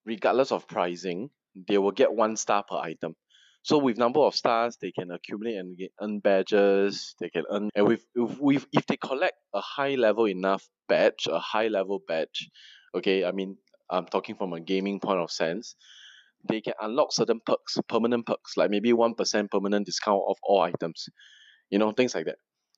regardless 0.07 0.53
of 0.53 0.69
pricing, 0.69 1.31
they 1.69 1.79
will 1.79 1.93
get 1.93 2.15
one 2.15 2.37
star 2.37 2.65
per 2.69 2.77
item. 2.77 3.15
So 3.63 3.79
with 3.79 3.99
number 3.99 4.21
of 4.21 4.37
stars, 4.37 4.79
they 4.81 4.93
can 4.93 5.11
accumulate 5.11 5.57
and 5.57 5.77
get 5.77 5.91
earn 6.01 6.21
badges. 6.21 7.17
They 7.19 7.29
can 7.31 7.43
earn, 7.51 7.69
and 7.75 7.89
with 7.89 8.05
if 8.15 8.39
with 8.39 8.67
if 8.73 8.87
they 8.87 8.97
collect 8.97 9.35
a 9.53 9.61
high 9.61 9.97
level 9.97 10.29
enough 10.29 10.65
badge, 10.89 11.27
a 11.29 11.41
high 11.41 11.67
level 11.67 12.01
badge, 12.07 12.49
okay. 12.95 13.25
I 13.25 13.33
mean, 13.33 13.57
I'm 13.91 14.07
talking 14.07 14.37
from 14.37 14.53
a 14.53 14.61
gaming 14.61 15.01
point 15.01 15.19
of 15.19 15.33
sense. 15.33 15.75
They 16.49 16.61
can 16.61 16.75
unlock 16.81 17.13
certain 17.13 17.41
perks, 17.45 17.77
permanent 17.89 18.25
perks, 18.27 18.57
like 18.57 18.71
maybe 18.71 18.93
one 18.93 19.17
percent 19.17 19.51
permanent 19.51 19.85
discount 19.87 20.23
of 20.29 20.37
all 20.45 20.61
items, 20.63 21.09
you 21.71 21.81
know, 21.81 21.91
things 21.91 22.15
like 22.15 22.27
that. 22.27 22.37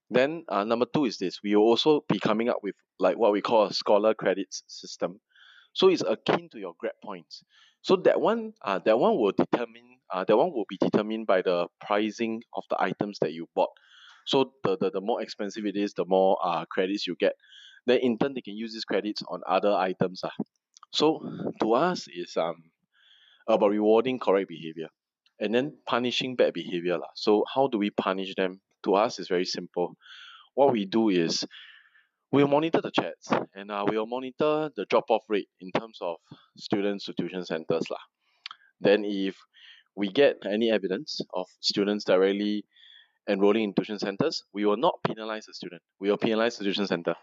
Then 0.08 0.44
uh, 0.48 0.64
number 0.64 0.86
two 0.86 1.04
is 1.04 1.18
this: 1.18 1.40
we 1.44 1.54
will 1.54 1.64
also 1.64 2.00
be 2.08 2.18
coming 2.18 2.48
up 2.48 2.60
with 2.62 2.76
like 2.98 3.18
what 3.18 3.32
we 3.32 3.42
call 3.42 3.66
a 3.66 3.74
scholar 3.74 4.14
credits 4.14 4.62
system. 4.68 5.20
So 5.72 5.88
it's 5.88 6.02
akin 6.02 6.48
to 6.50 6.58
your 6.58 6.74
grad 6.78 6.94
points. 7.02 7.42
So 7.82 7.96
that 7.96 8.20
one, 8.20 8.52
uh, 8.62 8.80
that 8.84 8.98
one 8.98 9.16
will 9.16 9.32
determine, 9.32 9.98
uh, 10.12 10.24
that 10.24 10.36
one 10.36 10.52
will 10.52 10.66
be 10.68 10.78
determined 10.80 11.26
by 11.26 11.42
the 11.42 11.68
pricing 11.80 12.42
of 12.54 12.64
the 12.70 12.80
items 12.80 13.18
that 13.20 13.32
you 13.32 13.48
bought. 13.54 13.70
So 14.26 14.52
the, 14.64 14.76
the, 14.76 14.90
the 14.90 15.00
more 15.00 15.22
expensive 15.22 15.64
it 15.64 15.76
is, 15.76 15.94
the 15.94 16.04
more 16.04 16.38
uh, 16.42 16.64
credits 16.66 17.06
you 17.06 17.16
get. 17.18 17.34
Then 17.86 18.00
in 18.00 18.18
turn, 18.18 18.34
they 18.34 18.42
can 18.42 18.56
use 18.56 18.72
these 18.72 18.84
credits 18.84 19.22
on 19.28 19.40
other 19.48 19.72
items. 19.72 20.22
Uh. 20.22 20.30
So 20.92 21.20
to 21.60 21.74
us, 21.74 22.08
is 22.08 22.36
um 22.36 22.64
about 23.48 23.70
rewarding 23.70 24.18
correct 24.18 24.48
behavior 24.48 24.88
and 25.40 25.54
then 25.54 25.78
punishing 25.86 26.36
bad 26.36 26.52
behavior. 26.52 26.98
lah. 26.98 27.08
So 27.14 27.44
how 27.52 27.68
do 27.68 27.78
we 27.78 27.90
punish 27.90 28.34
them? 28.34 28.60
To 28.84 28.94
us, 28.94 29.18
it's 29.18 29.28
very 29.28 29.44
simple. 29.44 29.96
What 30.54 30.72
we 30.72 30.84
do 30.84 31.08
is 31.08 31.44
we'll 32.32 32.48
monitor 32.48 32.80
the 32.80 32.90
chats 32.90 33.28
and 33.54 33.70
uh, 33.70 33.84
we'll 33.88 34.06
monitor 34.06 34.70
the 34.76 34.84
drop 34.90 35.04
off 35.08 35.22
rate 35.28 35.48
in 35.60 35.70
terms 35.72 35.98
of 36.00 36.16
students 36.56 37.06
to 37.06 37.12
tuition 37.14 37.44
centers 37.44 37.88
lah. 37.90 38.00
Then 38.80 39.04
if 39.04 39.36
we 39.96 40.08
get 40.08 40.36
any 40.46 40.70
evidence 40.70 41.20
of 41.34 41.46
students 41.60 42.04
directly 42.04 42.64
enrolling 43.28 43.64
in 43.64 43.74
tuition 43.74 43.98
centers, 43.98 44.44
we 44.52 44.64
will 44.64 44.76
not 44.76 44.94
penalize 45.06 45.46
the 45.46 45.54
student. 45.54 45.82
We 46.00 46.10
will 46.10 46.18
penalize 46.18 46.56
the 46.58 46.64
tuition 46.64 46.86
center 46.86 47.14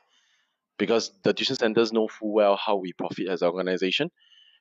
because 0.77 1.11
the 1.23 1.33
tuition 1.33 1.55
centers 1.55 1.93
know 1.93 2.07
full 2.07 2.33
well 2.33 2.57
how 2.57 2.75
we 2.77 2.93
profit 2.93 3.27
as 3.29 3.41
an 3.41 3.49
organization. 3.49 4.09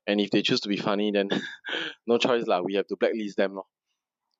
And 0.06 0.20
if 0.20 0.30
they 0.30 0.42
choose 0.42 0.60
to 0.60 0.68
be 0.68 0.76
funny, 0.76 1.10
then 1.10 1.28
no 2.06 2.18
choice 2.18 2.46
lah. 2.46 2.60
We 2.60 2.74
have 2.74 2.86
to 2.88 2.96
blacklist 2.96 3.36
them. 3.38 3.54
Lor. 3.54 3.64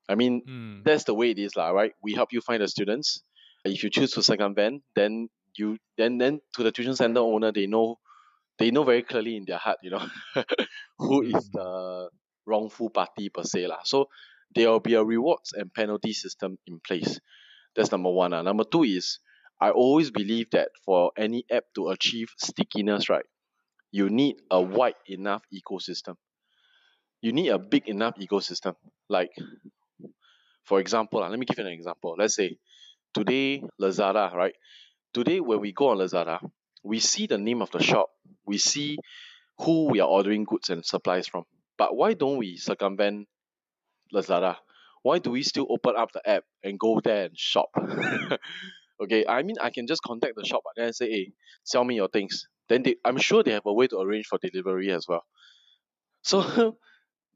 I 0.09 0.15
mean, 0.15 0.43
Mm. 0.47 0.85
that's 0.85 1.05
the 1.05 1.15
way 1.15 1.31
it 1.31 1.39
is 1.39 1.57
lah, 1.57 1.71
right? 1.71 1.93
We 2.03 2.13
help 2.13 2.33
you 2.33 2.43
find 2.43 2.61
the 2.63 2.69
students. 2.69 3.23
If 3.65 3.83
you 3.83 3.89
choose 3.89 4.13
to 4.13 4.23
circumvent, 4.23 4.83
then 4.95 5.29
you 5.59 5.79
then 5.97 6.19
then 6.19 6.41
to 6.55 6.63
the 6.63 6.73
tuition 6.73 6.97
center 6.97 7.21
owner, 7.21 7.53
they 7.53 7.67
know 7.67 7.99
they 8.59 8.71
know 8.71 8.85
very 8.85 9.03
clearly 9.03 9.37
in 9.37 9.45
their 9.47 9.59
heart, 9.59 9.79
you 9.83 9.91
know, 9.91 10.07
who 10.99 11.23
is 11.23 11.35
Mm. 11.35 11.53
the 11.53 12.11
wrongful 12.47 12.91
party 12.91 13.29
per 13.31 13.43
se 13.45 13.67
lah. 13.67 13.83
So 13.85 14.09
there 14.55 14.71
will 14.71 14.81
be 14.81 14.95
a 14.95 15.05
rewards 15.05 15.53
and 15.53 15.73
penalty 15.75 16.13
system 16.13 16.59
in 16.67 16.81
place. 16.81 17.21
That's 17.77 17.93
number 17.93 18.11
one. 18.11 18.33
lah. 18.33 18.43
Number 18.43 18.65
two 18.65 18.85
is 18.85 19.21
I 19.61 19.71
always 19.71 20.11
believe 20.11 20.51
that 20.53 20.71
for 20.85 21.13
any 21.17 21.45
app 21.51 21.65
to 21.77 21.91
achieve 21.91 22.29
stickiness, 22.39 23.09
right, 23.09 23.27
you 23.93 24.11
need 24.11 24.37
a 24.51 24.61
wide 24.61 24.99
enough 25.09 25.43
ecosystem. 25.55 26.17
You 27.23 27.33
need 27.33 27.49
a 27.49 27.59
big 27.59 27.89
enough 27.89 28.17
ecosystem. 28.21 28.77
Like, 29.09 29.31
for 30.65 30.81
example, 30.81 31.23
ah, 31.23 31.29
let 31.29 31.39
me 31.39 31.47
give 31.47 31.59
you 31.59 31.67
an 31.67 31.73
example. 31.73 32.17
Let's 32.19 32.35
say 32.37 32.59
today 33.15 33.63
Lazada, 33.81 34.33
right? 34.35 34.55
Today 35.15 35.39
when 35.39 35.61
we 35.61 35.73
go 35.73 35.89
on 35.91 35.99
Lazada, 35.99 36.41
we 36.83 36.99
see 36.99 37.29
the 37.29 37.39
name 37.39 37.63
of 37.63 37.71
the 37.71 37.81
shop, 37.83 38.11
we 38.45 38.59
see 38.59 38.99
who 39.59 39.87
we 39.87 40.01
are 40.01 40.09
ordering 40.09 40.43
goods 40.45 40.71
and 40.71 40.85
supplies 40.85 41.29
from. 41.29 41.45
But 41.79 41.97
why 41.97 42.15
don't 42.15 42.37
we 42.37 42.57
circumvent 42.57 43.29
Lazada? 44.13 44.57
Why 45.03 45.21
do 45.21 45.31
we 45.31 45.45
still 45.45 45.67
open 45.71 45.95
up 45.97 46.11
the 46.13 46.29
app 46.29 46.45
and 46.65 46.81
go 46.81 47.01
there 47.01 47.27
and 47.27 47.39
shop? 47.39 47.69
okay, 49.01 49.25
I 49.29 49.43
mean 49.43 49.57
I 49.63 49.71
can 49.71 49.87
just 49.87 50.03
contact 50.03 50.35
the 50.37 50.45
shop 50.45 50.63
and 50.75 50.85
then 50.87 50.93
say, 50.93 51.09
hey, 51.09 51.33
sell 51.63 51.85
me 51.85 51.95
your 51.95 52.09
things. 52.09 52.49
Then 52.69 52.83
they 52.83 52.97
I'm 53.05 53.19
sure 53.19 53.45
they 53.45 53.53
have 53.53 53.67
a 53.67 53.73
way 53.73 53.87
to 53.89 53.99
arrange 54.01 54.27
for 54.27 54.39
delivery 54.39 54.91
as 54.93 55.07
well. 55.09 55.25
So 56.23 56.41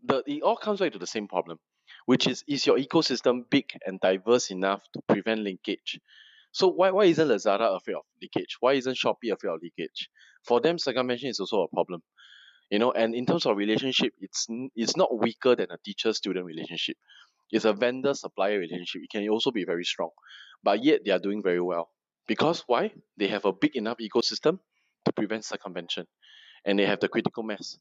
the 0.03 0.23
it 0.27 0.43
all 0.43 0.57
comes 0.57 0.81
back 0.81 0.93
to 0.93 0.99
the 0.99 1.07
same 1.07 1.29
problem, 1.29 1.59
which 2.07 2.27
is 2.27 2.43
is 2.49 2.67
your 2.67 2.79
ecosystem 2.79 3.49
big 3.49 3.67
and 3.87 4.01
diverse 4.01 4.51
enough 4.51 4.83
to 4.95 5.03
prevent 5.07 5.41
linkage? 5.43 6.01
So 6.53 6.69
why 6.69 6.91
why 6.91 7.05
isn't 7.05 7.29
Lazada 7.29 7.77
afraid 7.77 7.95
of 7.97 8.05
leakage? 8.21 8.57
Why 8.61 8.75
isn't 8.75 8.97
Shopee 8.97 9.33
afraid 9.33 9.53
of 9.53 9.63
leakage? 9.63 10.09
For 10.45 10.61
them, 10.61 10.79
circumvention 10.79 11.29
is 11.29 11.41
also 11.41 11.63
a 11.63 11.69
problem. 11.69 12.03
You 12.71 12.79
know, 12.79 12.93
and 12.93 13.15
in 13.15 13.27
terms 13.27 13.47
of 13.47 13.57
relationship, 13.57 14.13
it's 14.21 14.47
it's 14.75 14.97
not 14.97 15.17
weaker 15.19 15.57
than 15.57 15.71
a 15.71 15.79
teacher-student 15.85 16.45
relationship. 16.45 16.97
It's 17.51 17.65
a 17.65 17.73
vendor-supplier 17.73 18.59
relationship. 18.59 19.03
It 19.03 19.11
can 19.11 19.29
also 19.29 19.51
be 19.51 19.65
very 19.65 19.85
strong, 19.85 20.11
but 20.63 20.85
yet 20.85 21.01
they 21.05 21.13
are 21.13 21.19
doing 21.19 21.43
very 21.43 21.61
well 21.61 21.91
because 22.27 22.63
why? 22.67 22.93
They 23.17 23.29
have 23.29 23.47
a 23.47 23.53
big 23.53 23.77
enough 23.77 23.99
ecosystem 23.99 24.59
to 25.07 25.13
prevent 25.13 25.45
circumvention, 25.45 26.07
and 26.65 26.79
they 26.79 26.87
have 26.87 27.01
the 27.01 27.09
critical 27.09 27.43
mass. 27.43 27.79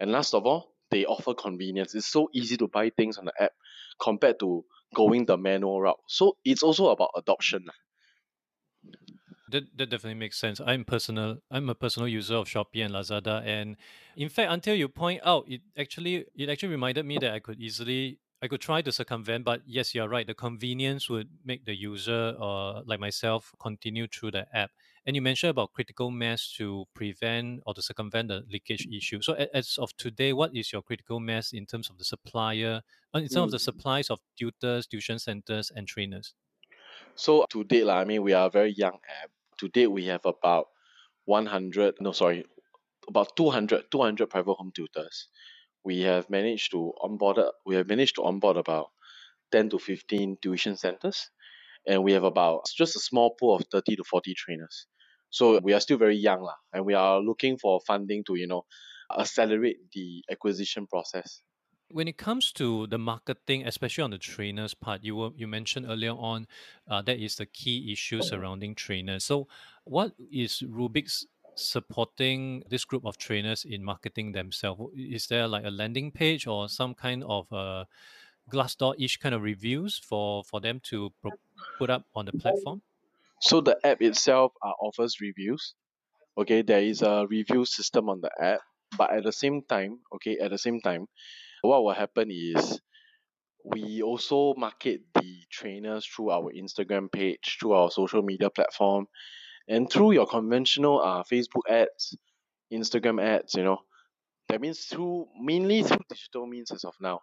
And 0.00 0.10
last 0.10 0.34
of 0.34 0.46
all, 0.46 0.74
they 0.90 1.04
offer 1.04 1.34
convenience. 1.34 1.94
It's 1.94 2.06
so 2.06 2.28
easy 2.32 2.56
to 2.56 2.68
buy 2.68 2.90
things 2.90 3.18
on 3.18 3.26
the 3.26 3.32
app 3.38 3.52
compared 4.00 4.40
to 4.40 4.64
going 4.94 5.26
the 5.26 5.36
manual 5.36 5.80
route. 5.80 6.00
So 6.08 6.38
it's 6.44 6.62
also 6.62 6.88
about 6.88 7.10
adoption. 7.16 7.66
That, 9.50 9.76
that 9.76 9.86
definitely 9.90 10.18
makes 10.18 10.38
sense. 10.38 10.60
I'm 10.60 10.84
personal. 10.84 11.38
I'm 11.50 11.68
a 11.70 11.74
personal 11.74 12.08
user 12.08 12.34
of 12.36 12.46
Shopee 12.46 12.84
and 12.84 12.94
Lazada, 12.94 13.42
and 13.44 13.76
in 14.16 14.28
fact, 14.28 14.52
until 14.52 14.74
you 14.74 14.88
point 14.88 15.20
out, 15.24 15.44
it 15.48 15.62
actually 15.76 16.26
it 16.34 16.48
actually 16.48 16.68
reminded 16.70 17.04
me 17.06 17.18
that 17.18 17.32
I 17.32 17.40
could 17.40 17.58
easily 17.60 18.20
I 18.42 18.48
could 18.48 18.60
try 18.60 18.82
to 18.82 18.92
circumvent. 18.92 19.44
But 19.44 19.62
yes, 19.66 19.94
you're 19.94 20.08
right. 20.08 20.26
The 20.26 20.34
convenience 20.34 21.08
would 21.08 21.28
make 21.44 21.64
the 21.64 21.74
user, 21.74 22.36
uh, 22.38 22.82
like 22.84 23.00
myself, 23.00 23.52
continue 23.60 24.06
through 24.06 24.32
the 24.32 24.46
app. 24.56 24.70
And 25.06 25.16
you 25.16 25.22
mentioned 25.22 25.50
about 25.50 25.72
critical 25.72 26.10
mass 26.10 26.52
to 26.58 26.86
prevent 26.94 27.62
or 27.66 27.72
to 27.74 27.82
circumvent 27.82 28.28
the 28.28 28.42
leakage 28.48 28.86
issue. 28.90 29.22
So 29.22 29.32
as 29.34 29.78
of 29.78 29.96
today, 29.96 30.32
what 30.32 30.54
is 30.54 30.70
your 30.72 30.82
critical 30.82 31.18
mass 31.20 31.52
in 31.52 31.66
terms 31.66 31.88
of 31.90 31.96
the 31.98 32.04
supplier, 32.04 32.82
uh, 33.14 33.18
in 33.18 33.28
terms 33.28 33.46
of 33.46 33.50
the 33.52 33.58
Mm. 33.58 33.70
supplies 33.70 34.10
of 34.10 34.20
tutors, 34.38 34.86
tuition 34.86 35.18
centers, 35.18 35.70
and 35.70 35.88
trainers? 35.88 36.34
So 37.14 37.44
to 37.50 37.64
date, 37.64 37.88
I 37.88 38.04
mean, 38.04 38.22
we 38.22 38.32
are 38.32 38.46
a 38.46 38.50
very 38.50 38.70
young 38.72 38.98
app. 39.22 39.30
To 39.60 39.68
date, 39.68 39.88
we 39.88 40.06
have 40.06 40.24
about 40.26 40.66
100, 41.26 41.96
no, 42.00 42.12
sorry, 42.12 42.44
about 43.08 43.36
200, 43.36 43.90
200 43.90 44.28
private 44.28 44.54
home 44.54 44.72
tutors. 44.74 45.28
We 45.84 46.00
have 46.02 46.28
managed 46.30 46.72
to 46.72 46.92
onboard, 47.00 47.38
we 47.64 47.76
have 47.76 47.88
managed 47.88 48.16
to 48.16 48.24
onboard 48.24 48.56
about 48.56 48.88
10 49.52 49.70
to 49.70 49.78
15 49.78 50.38
tuition 50.42 50.76
centers. 50.76 51.30
And 51.86 52.04
we 52.04 52.12
have 52.12 52.24
about 52.24 52.66
just 52.76 52.96
a 52.96 53.00
small 53.00 53.34
pool 53.40 53.56
of 53.56 53.64
30 53.70 53.96
to 53.96 54.04
40 54.04 54.34
trainers. 54.34 54.86
So 55.30 55.58
we 55.62 55.72
are 55.72 55.80
still 55.80 55.98
very 55.98 56.16
young, 56.16 56.42
lah, 56.42 56.56
and 56.72 56.84
we 56.84 56.94
are 56.94 57.20
looking 57.20 57.56
for 57.56 57.80
funding 57.86 58.24
to, 58.26 58.34
you 58.34 58.46
know, 58.46 58.64
accelerate 59.16 59.78
the 59.94 60.24
acquisition 60.30 60.86
process. 60.86 61.40
When 61.90 62.06
it 62.08 62.16
comes 62.18 62.52
to 62.52 62.86
the 62.86 62.98
marketing, 62.98 63.66
especially 63.66 64.02
on 64.04 64.10
the 64.10 64.18
trainers 64.18 64.74
part, 64.74 65.02
you 65.02 65.16
were 65.16 65.30
you 65.36 65.46
mentioned 65.48 65.86
earlier 65.86 66.12
on 66.12 66.46
uh, 66.86 67.02
that 67.02 67.18
is 67.18 67.36
the 67.36 67.46
key 67.46 67.92
issue 67.92 68.22
surrounding 68.22 68.74
trainers. 68.76 69.24
So, 69.24 69.48
what 69.84 70.14
is 70.30 70.60
Reubiks 70.62 71.26
supporting 71.54 72.62
this 72.68 72.84
group 72.84 73.04
of 73.04 73.18
trainers 73.18 73.64
in 73.64 73.82
marketing 73.84 74.32
themselves? 74.32 74.82
Is 74.96 75.26
there 75.26 75.48
like 75.48 75.64
a 75.64 75.70
landing 75.70 76.12
page 76.12 76.46
or 76.46 76.68
some 76.68 76.94
kind 76.94 77.24
of 77.24 77.52
uh, 77.52 77.84
Glassdoor-ish 78.50 79.18
kind 79.18 79.34
of 79.34 79.42
reviews 79.42 79.98
for 79.98 80.44
for 80.44 80.60
them 80.60 80.80
to 80.90 81.10
pro- 81.22 81.38
put 81.78 81.90
up 81.90 82.06
on 82.14 82.26
the 82.26 82.32
platform? 82.32 82.82
So 83.40 83.60
the 83.60 83.78
app 83.84 84.00
itself 84.02 84.52
uh, 84.62 84.72
offers 84.80 85.20
reviews. 85.20 85.74
Okay, 86.38 86.62
there 86.62 86.82
is 86.82 87.02
a 87.02 87.26
review 87.28 87.64
system 87.66 88.08
on 88.10 88.20
the 88.22 88.30
app, 88.40 88.60
but 88.98 89.12
at 89.12 89.24
the 89.24 89.32
same 89.32 89.62
time, 89.64 90.02
okay, 90.14 90.38
at 90.38 90.50
the 90.50 90.58
same 90.58 90.80
time, 90.80 91.06
what 91.62 91.84
will 91.84 91.94
happen 91.94 92.30
is 92.30 92.80
we 93.64 94.02
also 94.02 94.54
market 94.56 95.02
the 95.14 95.42
trainers 95.50 96.06
through 96.06 96.30
our 96.30 96.52
Instagram 96.52 97.10
page, 97.12 97.58
through 97.60 97.72
our 97.72 97.90
social 97.90 98.22
media 98.22 98.50
platform, 98.50 99.06
and 99.68 99.90
through 99.90 100.12
your 100.12 100.26
conventional 100.26 101.00
uh, 101.00 101.22
Facebook 101.24 101.68
ads, 101.68 102.16
Instagram 102.72 103.22
ads, 103.22 103.54
you 103.54 103.64
know. 103.64 103.78
That 104.48 104.60
means 104.60 104.84
through 104.86 105.28
mainly 105.40 105.82
through 105.82 106.04
digital 106.08 106.46
means 106.46 106.70
as 106.72 106.84
of 106.84 106.94
now. 107.00 107.20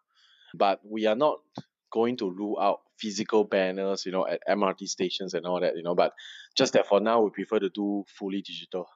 But 0.55 0.79
we 0.85 1.05
are 1.07 1.15
not 1.15 1.39
going 1.91 2.17
to 2.17 2.29
rule 2.31 2.57
out 2.59 2.79
physical 2.99 3.43
banners, 3.43 4.05
you 4.05 4.11
know, 4.11 4.25
at 4.27 4.41
MRT 4.47 4.87
stations 4.87 5.33
and 5.33 5.45
all 5.45 5.59
that, 5.61 5.75
you 5.75 5.83
know. 5.83 5.95
But 5.95 6.13
just 6.55 6.73
that 6.73 6.87
for 6.87 6.99
now 6.99 7.21
we 7.21 7.29
prefer 7.31 7.59
to 7.59 7.69
do 7.69 8.05
fully 8.07 8.41
digital. 8.41 8.87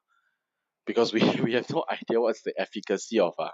Because 0.85 1.13
we, 1.13 1.21
we 1.43 1.53
have 1.53 1.69
no 1.69 1.85
idea 1.89 2.21
what's 2.21 2.43
the 2.43 2.53
efficacy 2.59 3.19
of 3.19 3.33
uh, 3.39 3.49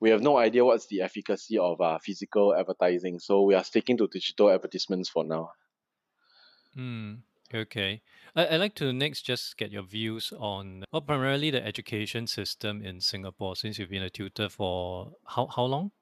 we 0.00 0.10
have 0.10 0.22
no 0.22 0.36
idea 0.38 0.64
what's 0.64 0.86
the 0.88 1.02
efficacy 1.02 1.58
of 1.58 1.80
uh, 1.80 1.98
physical 2.02 2.54
advertising. 2.54 3.18
So 3.20 3.42
we 3.42 3.54
are 3.54 3.64
sticking 3.64 3.96
to 3.98 4.08
digital 4.08 4.50
advertisements 4.50 5.08
for 5.10 5.24
now. 5.24 5.50
Hmm. 6.74 7.14
Okay. 7.52 8.02
I, 8.36 8.46
I'd 8.48 8.56
like 8.60 8.74
to 8.76 8.92
next 8.92 9.22
just 9.22 9.56
get 9.56 9.70
your 9.72 9.82
views 9.82 10.32
on, 10.32 10.84
well, 10.92 11.02
primarily 11.02 11.50
the 11.50 11.64
education 11.64 12.26
system 12.26 12.82
in 12.82 13.00
Singapore, 13.00 13.56
since 13.56 13.78
you've 13.78 13.90
been 13.90 14.02
a 14.02 14.10
tutor 14.10 14.48
for 14.48 15.14
how, 15.26 15.46
how 15.46 15.64
long? 15.64 15.92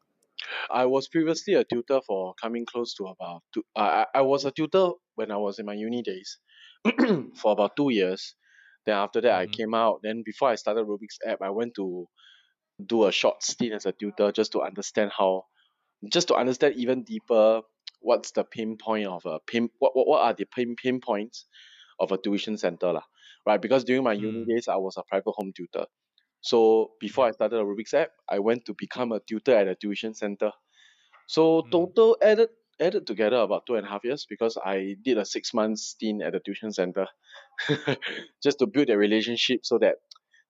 I 0.70 0.86
was 0.86 1.08
previously 1.08 1.54
a 1.54 1.64
tutor 1.64 2.00
for 2.06 2.34
coming 2.40 2.66
close 2.66 2.94
to 2.94 3.06
about 3.06 3.42
two. 3.52 3.64
Uh, 3.74 4.04
I 4.14 4.18
I 4.18 4.22
was 4.22 4.44
a 4.44 4.52
tutor 4.52 4.90
when 5.16 5.30
I 5.32 5.36
was 5.38 5.58
in 5.58 5.66
my 5.66 5.74
uni 5.74 6.02
days 6.02 6.38
for 7.40 7.50
about 7.52 7.74
two 7.76 7.90
years. 7.90 8.36
Then 8.84 8.96
after 8.96 9.20
that, 9.22 9.34
I 9.40 9.46
Mhm. 9.46 9.58
came 9.58 9.74
out. 9.74 10.00
Then 10.04 10.22
before 10.24 10.50
I 10.50 10.54
started 10.54 10.86
Reubiks 10.86 11.18
app, 11.26 11.42
I 11.42 11.50
went 11.50 11.74
to 11.76 12.06
do 12.84 13.04
a 13.06 13.12
short 13.12 13.42
stint 13.42 13.72
as 13.72 13.86
a 13.86 13.92
tutor 13.92 14.32
just 14.32 14.52
to 14.52 14.62
understand 14.62 15.12
how, 15.16 15.44
just 16.10 16.28
to 16.28 16.34
understand 16.36 16.76
even 16.76 17.04
deeper 17.04 17.62
what's 18.00 18.32
the 18.32 18.44
pinpoint 18.44 19.06
of 19.08 19.26
a 19.26 19.40
pin. 19.40 19.70
What 19.78 19.96
what, 19.96 20.08
what 20.08 20.22
are 20.22 20.34
the 20.34 20.46
pin 20.46 20.76
pinpoints 20.76 21.46
of 22.00 22.12
a 22.12 22.18
tuition 22.18 22.58
center 22.58 22.92
lah, 22.92 23.04
right? 23.46 23.60
Because 23.60 23.84
during 23.84 24.04
my 24.04 24.12
uni 24.14 24.44
Mm. 24.44 24.48
days, 24.48 24.68
I 24.68 24.76
was 24.76 24.96
a 24.98 25.04
private 25.04 25.32
home 25.32 25.52
tutor. 25.56 25.86
So 26.42 26.92
before 27.00 27.26
I 27.26 27.32
started 27.32 27.58
a 27.58 27.64
Reubiks 27.64 27.94
app, 27.94 28.10
I 28.28 28.40
went 28.40 28.66
to 28.66 28.74
become 28.74 29.12
a 29.12 29.20
tutor 29.20 29.56
at 29.56 29.68
a 29.68 29.74
tuition 29.76 30.14
center. 30.14 30.52
So 31.26 31.62
Mm. 31.64 31.72
total 31.72 32.16
added 32.22 32.50
added 32.80 33.06
together 33.06 33.36
about 33.38 33.66
two 33.66 33.76
and 33.76 33.86
a 33.86 33.90
half 33.90 34.04
years 34.04 34.26
because 34.28 34.56
I 34.62 34.96
did 35.02 35.18
a 35.18 35.24
six 35.24 35.54
month 35.54 35.78
stint 35.78 36.22
at 36.22 36.32
the 36.32 36.40
tuition 36.40 36.72
center, 36.72 37.06
just 38.42 38.58
to 38.60 38.66
build 38.66 38.90
a 38.90 38.98
relationship 38.98 39.64
so 39.64 39.78
that 39.78 39.96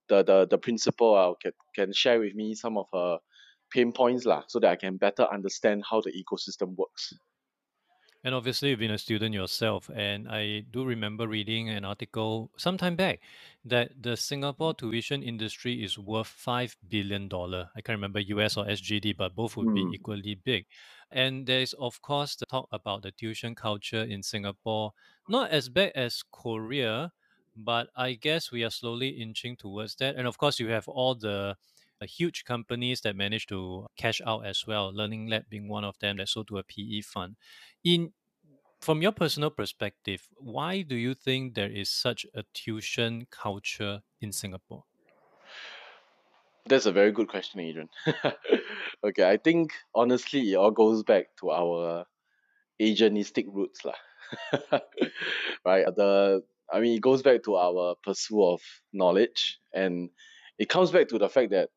the 0.09 0.23
the 0.23 0.47
the 0.47 0.59
principal 0.59 1.15
uh, 1.15 1.35
can 1.43 1.53
can 1.75 1.93
share 1.93 2.21
with 2.21 2.35
me 2.35 2.55
some 2.55 2.77
of 2.79 2.87
her 2.93 3.19
pain 3.73 3.93
points 3.93 4.25
lah, 4.25 4.45
so 4.49 4.61
that 4.61 4.71
I 4.71 4.77
can 4.77 4.97
better 4.97 5.25
understand 5.25 5.85
how 5.91 6.01
the 6.01 6.13
ecosystem 6.13 6.77
works. 6.77 7.13
And 8.25 8.35
obviously, 8.35 8.71
you've 8.71 8.81
been 8.81 8.91
a 8.91 8.99
student 8.99 9.35
yourself, 9.35 9.89
and 9.95 10.27
I 10.29 10.61
do 10.61 10.85
remember 10.85 11.29
reading 11.29 11.69
an 11.69 11.85
article 11.85 12.51
some 12.59 12.77
time 12.77 12.97
back 12.97 13.21
that 13.65 14.03
the 14.03 14.17
Singapore 14.17 14.75
tuition 14.75 15.23
industry 15.23 15.85
is 15.85 15.97
worth 15.97 16.27
five 16.27 16.77
billion 16.89 17.29
dollar. 17.29 17.71
I 17.77 17.83
can't 17.83 17.97
remember 17.97 18.19
US 18.21 18.57
or 18.57 18.69
SGD, 18.69 19.13
but 19.13 19.37
both 19.37 19.57
would 19.57 19.73
be 19.73 19.87
Hmm. 19.87 19.95
equally 19.95 20.35
big. 20.35 20.67
And 21.11 21.47
there 21.47 21.61
is, 21.61 21.73
of 21.75 22.03
course, 22.03 22.35
the 22.35 22.47
talk 22.47 22.67
about 22.73 23.03
the 23.03 23.13
tuition 23.13 23.55
culture 23.55 24.03
in 24.03 24.23
Singapore, 24.25 24.93
not 25.29 25.51
as 25.51 25.69
bad 25.69 25.93
as 25.95 26.23
Korea, 26.25 27.13
but 27.57 27.89
I 27.97 28.13
guess 28.13 28.53
we 28.53 28.65
are 28.65 28.71
slowly 28.71 29.09
inching 29.09 29.57
towards 29.57 29.97
that. 29.97 30.17
And 30.17 30.27
of 30.27 30.39
course, 30.39 30.61
you 30.61 30.69
have 30.69 30.89
all 30.89 31.15
the 31.15 31.57
uh, 32.01 32.07
huge 32.07 32.45
companies 32.45 33.01
that 33.03 33.17
manage 33.17 33.47
to 33.47 33.87
cash 33.97 34.21
out 34.27 34.45
as 34.45 34.67
well. 34.67 34.93
Learning 34.93 35.29
Lab 35.29 35.45
being 35.49 35.69
one 35.69 35.85
of 35.85 35.99
them 35.99 36.19
that 36.19 36.29
sold 36.29 36.49
to 36.49 36.59
a 36.59 36.63
PE 36.63 37.01
fund. 37.01 37.37
In 37.85 38.13
from 38.81 39.03
your 39.03 39.13
personal 39.13 39.51
perspective, 39.51 40.29
why 40.37 40.83
do 40.83 40.95
you 40.95 41.15
think 41.15 41.55
there 41.55 41.71
is 41.71 41.89
such 41.89 42.27
a 42.35 42.45
tuition 42.53 43.27
culture 43.31 44.03
in 44.21 44.33
Singapore? 44.33 44.85
That's 46.67 46.87
a 46.87 46.93
very 46.93 47.13
good 47.13 47.29
question, 47.29 47.61
Adrian. 47.61 47.89
okay, 49.05 49.29
I 49.29 49.37
think 49.39 49.73
honestly 49.95 50.53
it 50.53 50.57
all 50.57 50.73
goes 50.73 51.03
back 51.03 51.29
to 51.41 51.51
our 51.51 52.05
Asianistic 52.81 53.47
roots 53.49 53.85
lah. 53.85 53.95
right? 55.65 55.87
The 55.87 56.43
I 56.73 56.81
mean 56.81 56.97
it 56.97 57.03
goes 57.03 57.23
back 57.23 57.43
to 57.45 57.57
our 57.57 57.95
pursuit 58.03 58.43
of 58.43 58.61
knowledge 58.93 59.59
and 59.73 60.11
it 60.59 60.69
comes 60.69 60.91
back 60.91 61.09
to 61.09 61.19
the 61.19 61.29
fact 61.29 61.51
that 61.53 61.71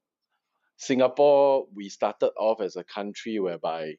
Singapore 0.78 1.68
we 1.76 1.90
started 1.90 2.32
off 2.38 2.62
as 2.62 2.76
a 2.76 2.84
country 2.84 3.40
whereby 3.40 3.96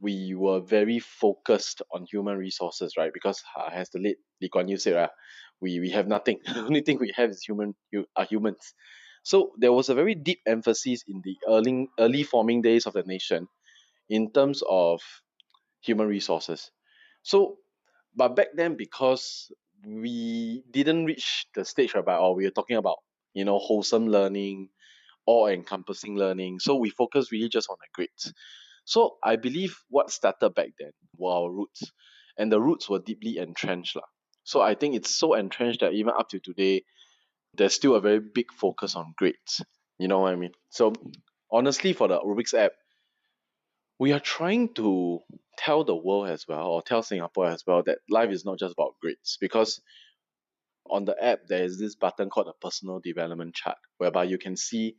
we 0.00 0.34
were 0.34 0.60
very 0.60 0.98
focused 0.98 1.82
on 1.92 2.06
human 2.10 2.36
resources, 2.36 2.94
right? 2.96 3.12
Because 3.12 3.42
uh, 3.56 3.70
as 3.72 3.90
the 3.90 4.00
late 4.00 4.18
Lee 4.40 4.48
Kuan 4.48 4.68
Yew 4.68 4.76
said, 4.78 4.94
uh, 4.94 5.08
we 5.60 5.80
we 5.80 5.90
have 5.90 6.08
nothing. 6.08 6.40
the 6.46 6.60
only 6.60 6.82
thing 6.82 6.98
we 6.98 7.12
have 7.16 7.30
is 7.30 7.42
human 7.42 7.74
are 8.16 8.24
humans. 8.24 8.74
So 9.22 9.52
there 9.58 9.72
was 9.72 9.88
a 9.88 9.94
very 9.94 10.14
deep 10.16 10.40
emphasis 10.46 11.04
in 11.06 11.22
the 11.24 11.36
early 11.48 11.88
early 11.98 12.24
forming 12.24 12.62
days 12.62 12.86
of 12.86 12.94
the 12.94 13.04
nation 13.04 13.48
in 14.10 14.32
terms 14.32 14.62
of 14.68 15.00
human 15.82 16.06
resources. 16.06 16.70
So, 17.22 17.58
but 18.14 18.36
back 18.36 18.48
then 18.54 18.76
because 18.76 19.50
we 19.86 20.64
didn't 20.70 21.04
reach 21.06 21.46
the 21.54 21.64
stage 21.64 21.94
whereby 21.94 22.16
or 22.16 22.34
we 22.34 22.44
were 22.44 22.50
talking 22.50 22.76
about 22.76 22.98
you 23.34 23.44
know 23.44 23.58
wholesome 23.58 24.08
learning, 24.08 24.68
all 25.26 25.46
encompassing 25.48 26.16
learning. 26.16 26.60
So 26.60 26.76
we 26.76 26.90
focus 26.90 27.32
really 27.32 27.48
just 27.48 27.68
on 27.70 27.76
the 27.80 27.88
grades. 27.94 28.32
So 28.84 29.16
I 29.22 29.36
believe 29.36 29.76
what 29.88 30.10
started 30.10 30.54
back 30.54 30.70
then 30.78 30.90
were 31.16 31.32
our 31.32 31.50
roots, 31.50 31.82
and 32.36 32.50
the 32.50 32.60
roots 32.60 32.88
were 32.88 32.98
deeply 32.98 33.38
entrenched 33.38 33.96
lah. 33.96 34.02
So 34.44 34.60
I 34.60 34.74
think 34.74 34.94
it's 34.96 35.10
so 35.10 35.34
entrenched 35.34 35.80
that 35.80 35.92
even 35.92 36.12
up 36.18 36.28
to 36.30 36.40
today, 36.40 36.82
there's 37.54 37.74
still 37.74 37.94
a 37.94 38.00
very 38.00 38.20
big 38.20 38.52
focus 38.52 38.96
on 38.96 39.14
grades. 39.16 39.62
You 39.98 40.08
know 40.08 40.20
what 40.20 40.32
I 40.32 40.36
mean? 40.36 40.52
So 40.70 40.92
honestly, 41.50 41.92
for 41.92 42.08
the 42.08 42.18
Reubiks 42.20 42.54
app, 42.54 42.72
we 44.02 44.10
are 44.10 44.18
trying 44.18 44.74
to 44.74 45.20
tell 45.56 45.84
the 45.84 45.94
world 45.94 46.28
as 46.28 46.44
well, 46.48 46.66
or 46.66 46.82
tell 46.82 47.04
Singapore 47.04 47.46
as 47.46 47.62
well, 47.64 47.84
that 47.84 47.98
life 48.10 48.30
is 48.30 48.44
not 48.44 48.58
just 48.58 48.72
about 48.72 48.96
grades. 49.00 49.38
Because 49.40 49.80
on 50.90 51.04
the 51.04 51.14
app, 51.22 51.46
there 51.48 51.62
is 51.62 51.78
this 51.78 51.94
button 51.94 52.28
called 52.28 52.48
a 52.48 52.66
personal 52.66 52.98
development 52.98 53.54
chart, 53.54 53.76
whereby 53.98 54.24
you 54.24 54.38
can 54.38 54.56
see 54.56 54.96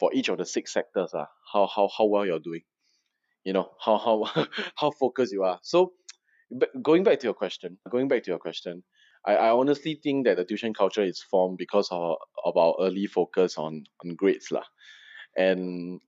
for 0.00 0.10
each 0.14 0.30
of 0.30 0.38
the 0.38 0.46
six 0.46 0.72
sectors, 0.72 1.12
uh, 1.12 1.26
how 1.52 1.66
how 1.66 1.90
how 1.98 2.06
well 2.06 2.24
you're 2.24 2.38
doing. 2.38 2.62
You 3.44 3.52
know 3.52 3.68
how 3.78 3.98
how 3.98 4.46
how 4.74 4.90
focused 4.90 5.34
you 5.34 5.42
are. 5.42 5.58
So, 5.62 5.92
but 6.50 6.70
going 6.82 7.04
back 7.04 7.20
to 7.20 7.26
your 7.26 7.34
question, 7.34 7.76
going 7.90 8.08
back 8.08 8.22
to 8.22 8.30
your 8.30 8.38
question, 8.38 8.84
I, 9.26 9.36
I 9.36 9.50
honestly 9.50 10.00
think 10.02 10.24
that 10.24 10.38
the 10.38 10.46
tuition 10.46 10.72
culture 10.72 11.04
is 11.04 11.22
formed 11.30 11.58
because 11.58 11.88
of, 11.90 12.16
of 12.42 12.56
our 12.56 12.74
early 12.80 13.04
focus 13.04 13.58
on 13.58 13.84
on 14.02 14.14
grades 14.16 14.50
lah, 14.50 14.64
and 15.36 16.00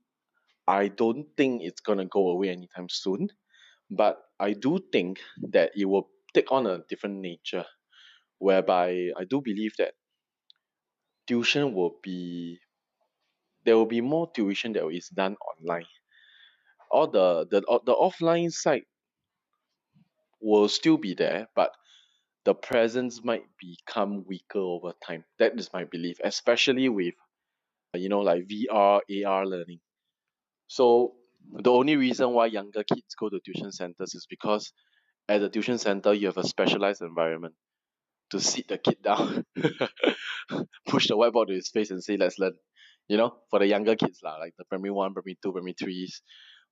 I 0.69 0.87
don't 0.89 1.27
think 1.37 1.63
it's 1.65 1.81
gonna 1.81 2.07
go 2.07 2.29
away 2.31 2.51
anytime 2.51 2.89
soon. 2.89 3.29
But 3.91 4.23
I 4.41 4.55
do 4.55 4.81
think 4.93 5.21
that 5.51 5.73
it 5.77 5.87
will 5.87 6.11
take 6.35 6.53
on 6.53 6.67
a 6.67 6.85
different 6.89 7.21
nature, 7.21 7.67
whereby 8.39 9.11
I 9.17 9.25
do 9.25 9.41
believe 9.43 9.75
that 9.79 9.95
tuition 11.29 11.75
will 11.75 11.97
be 12.03 12.59
there 13.65 13.77
will 13.77 13.87
be 13.87 14.01
more 14.01 14.29
tuition 14.33 14.73
that 14.73 14.85
is 14.89 15.09
done 15.11 15.37
online. 15.37 15.87
All 16.91 17.07
the 17.07 17.47
the 17.51 17.63
the 17.87 17.95
offline 17.95 18.53
side 18.53 18.85
will 20.41 20.69
still 20.69 20.97
be 20.97 21.15
there, 21.15 21.49
but 21.55 21.73
the 22.45 22.55
presence 22.55 23.25
might 23.25 23.45
become 23.59 24.25
weaker 24.27 24.59
over 24.61 24.93
time. 25.07 25.25
That 25.39 25.59
is 25.59 25.73
my 25.73 25.85
belief, 25.85 26.19
especially 26.25 26.89
with 26.89 27.15
you 27.95 28.09
know 28.09 28.21
like 28.21 28.47
VR, 28.49 29.03
AR 29.11 29.47
learning. 29.47 29.81
So 30.69 31.15
the 31.53 31.73
only 31.73 31.97
reason 31.97 32.33
why 32.33 32.47
younger 32.47 32.85
kids 32.85 33.15
go 33.19 33.29
to 33.29 33.41
tuition 33.41 33.73
centers 33.73 34.15
is 34.15 34.27
because 34.29 34.73
at 35.29 35.41
the 35.41 35.49
tuition 35.49 35.79
center 35.79 36.15
you 36.15 36.27
have 36.27 36.39
a 36.39 36.47
specialized 36.47 37.03
environment 37.03 37.55
to 38.31 38.41
sit 38.41 38.69
the 38.69 38.79
kid 38.79 39.03
down, 39.03 39.45
push 40.87 41.09
the 41.09 41.17
whiteboard 41.17 41.49
to 41.49 41.55
his 41.55 41.71
face 41.71 41.91
and 41.91 42.03
say, 42.03 42.17
let's 42.17 42.39
learn. 42.39 42.55
You 43.09 43.17
know, 43.17 43.37
for 43.51 43.59
the 43.59 43.67
younger 43.67 43.97
kids, 43.97 44.21
lah, 44.23 44.37
like 44.37 44.55
the 44.59 44.65
primary 44.67 44.91
one, 44.91 45.15
primary 45.15 45.39
two, 45.43 45.53
primary 45.53 45.73
threes. 45.73 46.21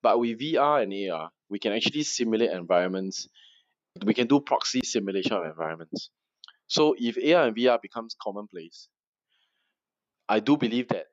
But 0.02 0.20
with 0.20 0.38
VR 0.38 0.82
and 0.82 1.10
AR, 1.10 1.30
we 1.48 1.58
can 1.58 1.72
actually 1.72 2.02
simulate 2.02 2.50
environments. 2.50 3.28
We 4.04 4.12
can 4.12 4.26
do 4.26 4.40
proxy 4.40 4.82
simulation 4.84 5.32
of 5.32 5.46
environments. 5.46 6.10
So 6.66 6.94
if 6.98 7.16
AR 7.16 7.46
and 7.46 7.56
VR 7.56 7.80
becomes 7.80 8.14
commonplace, 8.20 8.88
I 10.28 10.40
do 10.40 10.58
believe 10.58 10.88
that 10.88 11.06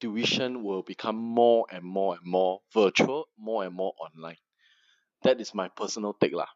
tuition 0.00 0.62
will 0.64 0.82
become 0.82 1.16
more 1.16 1.66
and 1.70 1.84
more 1.84 2.16
and 2.16 2.24
more 2.26 2.60
virtual, 2.72 3.28
more 3.36 3.64
and 3.64 3.74
more 3.74 3.94
online. 3.98 4.38
That 5.22 5.40
is 5.40 5.54
my 5.54 5.68
personal 5.68 6.14
take 6.14 6.32
lah. 6.32 6.48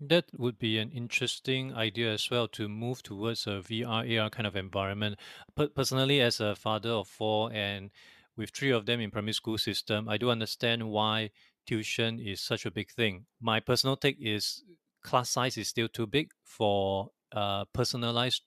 That 0.00 0.30
would 0.32 0.58
be 0.58 0.78
an 0.78 0.90
interesting 0.90 1.74
idea 1.74 2.12
as 2.12 2.30
well 2.30 2.48
to 2.48 2.68
move 2.68 3.02
towards 3.02 3.46
a 3.46 3.60
VR, 3.60 4.04
AR 4.04 4.30
kind 4.30 4.46
of 4.46 4.56
environment. 4.56 5.18
But 5.54 5.74
personally, 5.74 6.20
as 6.20 6.40
a 6.40 6.56
father 6.56 6.90
of 6.90 7.08
four 7.08 7.52
and 7.52 7.90
with 8.36 8.50
three 8.50 8.70
of 8.70 8.86
them 8.86 9.00
in 9.00 9.10
primary 9.10 9.34
school 9.34 9.58
system, 9.58 10.08
I 10.08 10.16
do 10.16 10.30
understand 10.30 10.90
why 10.90 11.30
tuition 11.66 12.18
is 12.18 12.40
such 12.40 12.64
a 12.64 12.70
big 12.70 12.90
thing. 12.90 13.26
My 13.40 13.60
personal 13.60 13.96
take 13.96 14.16
is 14.18 14.64
class 15.02 15.30
size 15.30 15.58
is 15.58 15.68
still 15.68 15.88
too 15.88 16.06
big 16.06 16.32
for 16.44 17.10
uh, 17.32 17.66
personalized 17.66 18.42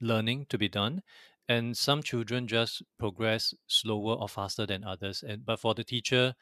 learning 0.00 0.46
to 0.46 0.58
be 0.58 0.68
done 0.68 1.02
and 1.48 1.76
some 1.76 2.02
children 2.02 2.46
just 2.48 2.82
progress 2.98 3.54
slower 3.66 4.14
or 4.14 4.28
faster 4.28 4.66
than 4.66 4.84
others 4.84 5.22
and 5.22 5.44
but 5.44 5.60
for 5.60 5.74
the 5.74 5.84
teacher 5.84 6.34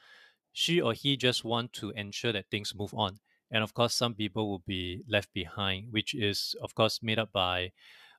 she 0.52 0.80
or 0.80 0.92
he 0.92 1.16
just 1.16 1.44
want 1.44 1.72
to 1.72 1.90
ensure 1.90 2.32
that 2.32 2.46
things 2.50 2.74
move 2.74 2.92
on. 2.94 3.18
And 3.50 3.62
of 3.62 3.74
course 3.74 3.94
some 3.94 4.14
people 4.14 4.48
will 4.50 4.64
be 4.66 5.02
left 5.08 5.32
behind 5.32 5.92
which 5.92 6.14
is 6.14 6.54
of 6.62 6.74
course 6.74 7.02
made 7.02 7.18
up 7.18 7.32
by 7.32 7.72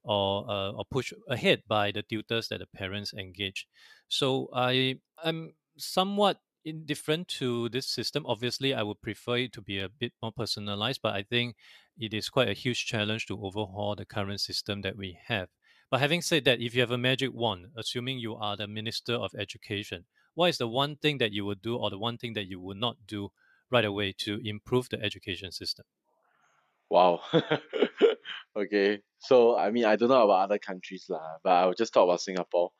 or 0.04 0.50
uh, 0.50 0.72
or 0.72 0.86
pushed 0.86 1.14
ahead 1.30 1.64
by 1.68 1.92
the 1.92 2.04
tutors 2.04 2.50
that 2.50 2.60
the 2.60 2.68
parents 2.68 3.14
engage. 3.14 3.68
So 4.08 4.50
i 4.54 5.00
i'm 5.24 5.54
somewhat 5.78 6.40
indifferent 6.66 7.28
to 7.28 7.68
this 7.70 7.88
system. 7.88 8.26
Obviously 8.26 8.74
i 8.74 8.84
would 8.84 9.02
prefer 9.02 9.38
it 9.38 9.54
to 9.54 9.62
be 9.62 9.80
a 9.80 9.90
bit 9.90 10.14
more 10.22 10.32
personalized 10.32 11.02
but 11.02 11.14
i 11.16 11.24
think 11.24 11.56
it 11.98 12.14
is 12.14 12.30
quite 12.30 12.50
a 12.50 12.54
huge 12.54 12.86
challenge 12.86 13.26
to 13.28 13.44
overhaul 13.46 13.96
the 13.96 14.06
current 14.06 14.42
system 14.42 14.82
that 14.82 14.96
we 14.98 15.18
have 15.28 15.50
but 15.94 16.02
having 16.02 16.24
said 16.26 16.44
that 16.44 16.60
if 16.60 16.74
you 16.74 16.82
have 16.82 16.90
a 16.90 16.98
magic 16.98 17.30
wand 17.32 17.68
assuming 17.78 18.18
you 18.18 18.34
are 18.34 18.58
the 18.58 18.66
minister 18.66 19.14
of 19.14 19.30
education 19.38 20.06
what 20.34 20.50
is 20.50 20.58
the 20.58 20.68
one 20.68 20.96
thing 20.96 21.20
that 21.20 21.32
you 21.32 21.46
would 21.46 21.62
do 21.62 21.78
or 21.78 21.92
the 21.92 22.00
one 22.00 22.18
thing 22.18 22.34
that 22.34 22.48
you 22.48 22.60
would 22.60 22.78
not 22.78 22.98
do 23.06 23.30
right 23.70 23.86
away 23.86 24.12
to 24.18 24.40
improve 24.44 24.90
the 24.90 25.00
education 25.00 25.52
system? 25.52 25.86
Wow. 26.90 27.22
okay. 28.58 29.02
So 29.20 29.56
I 29.56 29.70
mean 29.70 29.86
I 29.86 29.96
don't 29.96 30.10
know 30.10 30.24
about 30.24 30.46
other 30.46 30.58
countries 30.58 31.06
lah, 31.10 31.38
but 31.44 31.52
I 31.52 31.66
will 31.68 31.78
just 31.78 31.94
talk 31.94 32.06
about 32.06 32.22
Singapore. 32.22 32.72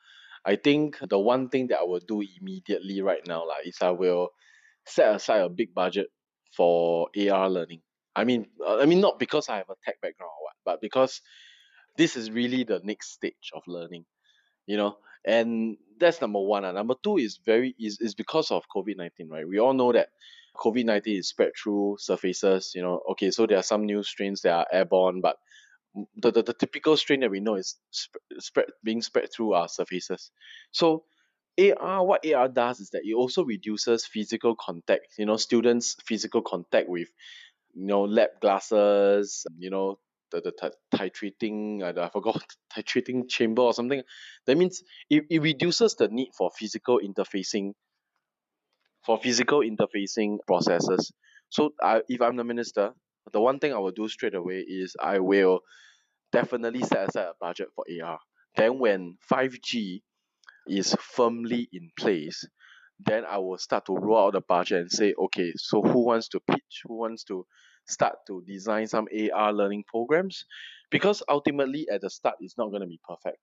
I 0.44 0.56
think 0.56 0.98
the 1.08 1.20
one 1.20 1.50
thing 1.50 1.68
that 1.68 1.80
I 1.80 1.84
will 1.84 2.02
do 2.02 2.22
immediately 2.22 3.02
right 3.02 3.22
now 3.28 3.46
lah 3.46 3.62
is 3.64 3.78
I 3.82 3.92
will 3.92 4.30
set 4.86 5.14
aside 5.14 5.42
a 5.42 5.50
big 5.50 5.74
budget 5.74 6.08
for 6.58 7.10
AR 7.14 7.50
learning. 7.50 7.82
I 8.16 8.24
mean 8.24 8.48
uh, 8.58 8.78
I 8.82 8.86
mean 8.86 9.02
not 9.02 9.20
because 9.20 9.50
I 9.50 9.58
have 9.58 9.70
a 9.70 9.78
tech 9.86 10.02
background 10.02 10.34
or 10.34 10.44
what, 10.50 10.58
but 10.66 10.82
because 10.82 11.22
this 11.98 12.16
is 12.16 12.32
really 12.32 12.64
the 12.64 12.82
next 12.84 13.14
stage 13.14 13.52
of 13.54 13.64
learning 13.68 14.06
you 14.66 14.78
know 14.78 14.98
and 15.26 15.78
that's 16.00 16.22
number 16.22 16.40
one. 16.40 16.66
And 16.66 16.76
number 16.76 16.96
two 17.02 17.18
is 17.18 17.40
very 17.46 17.76
is, 17.80 18.00
is 18.02 18.16
because 18.16 18.52
of 18.52 18.64
COVID-19 18.76 19.30
right? 19.30 19.48
We 19.48 19.60
all 19.60 19.74
know 19.74 19.92
that 19.94 20.10
COVID-19 20.58 21.20
is 21.20 21.30
spread 21.30 21.52
through 21.62 21.98
surfaces 22.00 22.74
you 22.76 22.82
know. 22.82 23.02
Okay 23.12 23.32
so 23.32 23.46
there 23.46 23.58
are 23.58 23.64
some 23.64 23.86
new 23.86 24.04
strains 24.04 24.42
that 24.42 24.54
are 24.54 24.68
airborne 24.72 25.22
but 25.22 25.38
the, 26.18 26.32
the, 26.32 26.44
the 26.44 26.54
typical 26.54 26.98
strain 26.98 27.20
that 27.20 27.30
we 27.30 27.40
know 27.40 27.56
is 27.56 27.78
sp- 27.94 28.18
spread 28.40 28.66
being 28.84 29.02
spread 29.02 29.32
through 29.32 29.54
our 29.54 29.68
surfaces. 29.68 30.32
So 30.72 31.04
AR 31.60 32.04
what 32.04 32.26
AR 32.26 32.48
does 32.48 32.80
is 32.80 32.90
that 32.92 33.04
it 33.06 33.14
also 33.14 33.44
reduces 33.44 34.06
physical 34.08 34.56
contact 34.56 35.20
you 35.20 35.26
know 35.28 35.38
students 35.38 35.96
physical 36.04 36.42
contact 36.42 36.90
with 36.90 37.10
you 37.76 37.86
know 37.86 38.04
lab 38.06 38.30
glasses 38.42 39.46
you 39.60 39.70
know 39.70 40.00
the 40.34 40.42
the 40.42 40.74
titrating 40.96 41.84
I, 41.84 42.06
I 42.06 42.10
forgot 42.10 42.44
titrating 42.76 43.30
chamber 43.30 43.62
or 43.64 43.74
something. 43.74 44.04
That 44.46 44.58
means 44.58 44.84
it, 45.10 45.26
it 45.30 45.42
reduces 45.42 45.96
the 45.96 46.08
need 46.10 46.30
for 46.38 46.52
physical 46.58 47.00
interfacing 47.00 47.74
for 49.06 49.20
physical 49.20 49.60
interfacing 49.60 50.40
processes. 50.48 51.12
So 51.50 51.74
I 51.82 52.02
if 52.10 52.22
I'm 52.22 52.36
the 52.36 52.44
minister 52.44 52.94
the 53.32 53.42
one 53.42 53.60
thing 53.60 53.74
I 53.74 53.80
will 53.80 53.92
do 53.92 54.08
straight 54.10 54.36
away 54.36 54.60
is 54.68 54.96
I 55.02 55.20
will 55.20 55.62
definitely 56.32 56.82
set 56.84 57.10
aside 57.10 57.28
a 57.28 57.34
budget 57.40 57.70
for 57.76 57.86
AR 58.04 58.20
then 58.58 58.80
when 58.80 59.18
5G 59.32 60.02
is 60.68 60.96
firmly 61.00 61.70
in 61.74 61.92
place 61.98 62.46
then 63.00 63.26
I 63.26 63.38
will 63.38 63.58
start 63.58 63.86
to 63.88 63.96
roll 63.96 64.28
out 64.28 64.34
the 64.34 64.42
budget 64.42 64.82
and 64.82 64.92
say 64.92 65.14
okay 65.18 65.54
so 65.56 65.82
who 65.82 66.06
wants 66.06 66.30
to 66.30 66.40
pitch? 66.40 66.82
Who 66.86 66.98
wants 66.98 67.24
to 67.26 67.46
start 67.88 68.16
to 68.28 68.44
design 68.48 68.88
some 68.88 69.08
AR 69.34 69.54
learning 69.54 69.84
programs? 69.88 70.46
Because 70.92 71.24
ultimately 71.28 71.88
at 71.92 72.02
the 72.02 72.10
start 72.10 72.36
it's 72.40 72.58
not 72.58 72.70
going 72.70 72.82
to 72.82 72.88
be 72.88 73.00
perfect. 73.08 73.38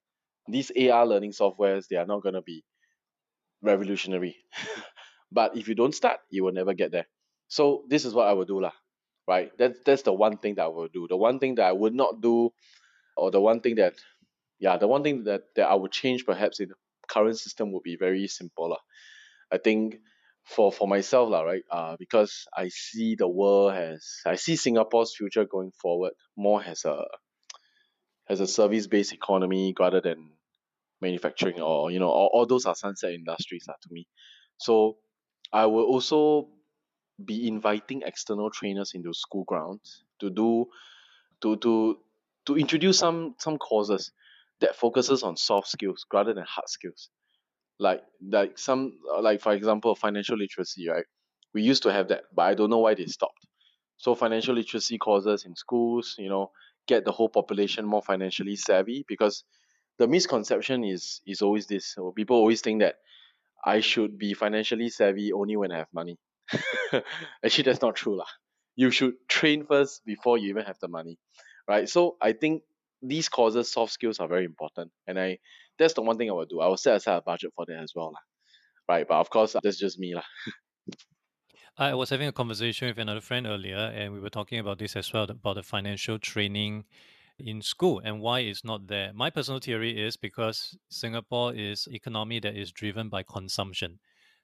These 0.48 0.72
AR 0.90 1.06
learning 1.06 1.32
softwares 1.32 1.86
they 1.88 1.96
are 1.96 2.06
not 2.06 2.22
going 2.22 2.34
to 2.34 2.42
be 2.42 2.64
revolutionary. 3.62 4.36
But 5.32 5.56
if 5.56 5.68
you 5.68 5.76
don't 5.76 5.94
start 5.94 6.20
you 6.30 6.44
will 6.44 6.52
never 6.52 6.74
get 6.74 6.90
there. 6.90 7.06
So 7.48 7.84
this 7.88 8.04
is 8.04 8.14
what 8.14 8.26
I 8.28 8.32
will 8.32 8.46
do 8.46 8.60
lah 8.60 8.72
right? 9.28 9.50
That's 9.58 9.78
that's 9.86 10.02
the 10.02 10.12
one 10.12 10.38
thing 10.38 10.56
that 10.56 10.64
I 10.64 10.68
will 10.68 10.88
do. 10.88 11.06
The 11.08 11.16
one 11.16 11.38
thing 11.38 11.54
that 11.56 11.66
I 11.66 11.72
would 11.72 11.94
not 11.94 12.20
do 12.20 12.50
or 13.16 13.30
the 13.30 13.40
one 13.40 13.60
thing 13.60 13.76
that 13.76 13.94
yeah 14.58 14.76
the 14.76 14.88
one 14.88 15.02
thing 15.02 15.24
that 15.24 15.42
that 15.56 15.68
I 15.68 15.74
would 15.74 15.92
change 15.92 16.26
perhaps 16.26 16.60
in 16.60 16.68
the 16.70 16.74
current 17.08 17.38
system 17.38 17.72
would 17.72 17.82
be 17.82 17.96
very 17.96 18.26
simple 18.28 18.70
lah 18.70 18.82
I 19.52 19.58
think 19.58 19.98
for 20.44 20.72
for 20.72 20.88
myself 20.88 21.30
lah 21.30 21.42
right 21.42 21.64
uh 21.70 21.96
because 21.98 22.46
I 22.56 22.68
see 22.68 23.14
the 23.14 23.28
world 23.28 23.72
as 23.72 24.22
I 24.26 24.36
see 24.36 24.56
Singapore's 24.56 25.14
future 25.16 25.44
going 25.44 25.72
forward 25.72 26.14
more 26.36 26.62
as 26.64 26.84
a 26.84 27.04
as 28.28 28.40
a 28.40 28.46
service 28.46 28.86
based 28.86 29.12
economy 29.12 29.74
rather 29.78 30.00
than 30.00 30.32
manufacturing 31.00 31.60
or 31.60 31.90
you 31.90 31.98
know 31.98 32.10
all, 32.10 32.30
all 32.32 32.46
those 32.46 32.66
are 32.66 32.74
sunset 32.74 33.12
industries 33.14 33.64
lah 33.68 33.76
to 33.82 33.88
me. 33.92 34.06
So 34.58 34.98
I 35.52 35.66
will 35.66 35.84
also 35.84 36.50
be 37.24 37.48
inviting 37.48 38.02
external 38.02 38.50
trainers 38.50 38.92
into 38.94 39.12
school 39.14 39.44
grounds 39.44 40.04
to 40.20 40.30
do 40.30 40.66
to 41.42 41.56
to 41.58 42.00
to 42.46 42.58
introduce 42.58 42.98
some 42.98 43.34
some 43.38 43.58
courses 43.58 44.12
that 44.60 44.76
focuses 44.76 45.22
on 45.22 45.36
soft 45.36 45.68
skills 45.68 46.06
rather 46.12 46.34
than 46.34 46.44
hard 46.44 46.68
skills 46.68 47.10
like 47.80 48.02
like 48.22 48.58
some 48.58 48.98
uh, 49.12 49.22
like 49.22 49.42
for 49.42 49.54
example 49.54 49.96
financial 49.96 50.38
literacy 50.38 50.88
right? 50.88 51.06
We 51.54 51.62
used 51.62 51.84
to 51.84 51.92
have 51.92 52.08
that 52.10 52.24
but 52.34 52.44
I 52.44 52.54
don't 52.54 52.70
know 52.70 52.80
why 52.80 52.94
they 52.94 53.06
stopped. 53.06 53.46
So 53.98 54.14
financial 54.14 54.54
literacy 54.56 54.98
courses 54.98 55.44
in 55.46 55.56
schools 55.56 56.16
you 56.18 56.30
know 56.30 56.52
get 56.88 57.04
the 57.06 57.12
whole 57.12 57.30
population 57.30 57.86
more 57.86 58.02
financially 58.02 58.56
savvy 58.56 59.04
because 59.08 59.44
the 59.98 60.08
misconception 60.08 60.84
is 60.84 61.20
is 61.26 61.42
always 61.42 61.66
this. 61.68 61.94
So 61.94 62.12
people 62.12 62.36
always 62.36 62.62
think 62.62 62.80
that 62.82 62.96
I 63.64 63.80
should 63.80 64.18
be 64.18 64.34
financially 64.34 64.88
savvy 64.90 65.32
only 65.32 65.56
when 65.56 65.72
I 65.72 65.78
have 65.78 65.92
money. 65.92 66.18
Actually 67.44 67.64
that's 67.64 67.82
not 67.82 67.96
true 67.96 68.16
lah. 68.16 68.26
You 68.76 68.90
should 68.90 69.14
train 69.28 69.66
first 69.66 70.04
before 70.04 70.38
you 70.38 70.48
even 70.50 70.64
have 70.64 70.78
the 70.80 70.88
money 70.88 71.18
right? 71.68 71.88
So 71.88 72.16
I 72.20 72.32
think 72.32 72.62
these 73.02 73.28
courses 73.28 73.72
soft 73.72 73.92
skills 73.92 74.20
are 74.20 74.28
very 74.28 74.44
important 74.44 74.92
and 75.06 75.18
I 75.18 75.38
that's 75.78 75.94
the 75.94 76.02
one 76.02 76.18
thing 76.18 76.30
I 76.30 76.34
will 76.34 76.46
do 76.46 76.60
I 76.60 76.68
will 76.68 76.76
set 76.76 76.96
aside 76.96 77.18
a 77.18 77.22
budget 77.22 77.52
for 77.56 77.66
that 77.66 77.78
as 77.82 77.92
well 77.94 78.12
lah 78.12 78.20
right 78.88 79.08
but 79.08 79.20
of 79.20 79.30
course 79.30 79.56
that's 79.62 79.78
just 79.78 79.98
me 79.98 80.14
lah 80.14 80.24
I 81.76 81.94
was 81.94 82.10
having 82.10 82.28
a 82.28 82.32
conversation 82.32 82.88
with 82.88 82.98
another 82.98 83.20
friend 83.20 83.46
earlier, 83.46 83.76
and 83.78 84.12
we 84.12 84.20
were 84.20 84.30
talking 84.30 84.58
about 84.58 84.78
this 84.78 84.96
as 84.96 85.12
well 85.12 85.24
about 85.30 85.54
the 85.54 85.62
financial 85.62 86.18
training 86.18 86.86
in 87.38 87.62
school 87.62 88.00
and 88.00 88.20
why 88.20 88.40
it's 88.40 88.64
not 88.64 88.86
there. 88.88 89.12
My 89.12 89.30
personal 89.30 89.60
theory 89.60 89.98
is 90.00 90.16
because 90.16 90.76
Singapore 90.90 91.54
is 91.54 91.86
economy 91.88 92.38
that 92.40 92.56
is 92.56 92.70
driven 92.72 93.08
by 93.08 93.22
consumption. 93.22 94.00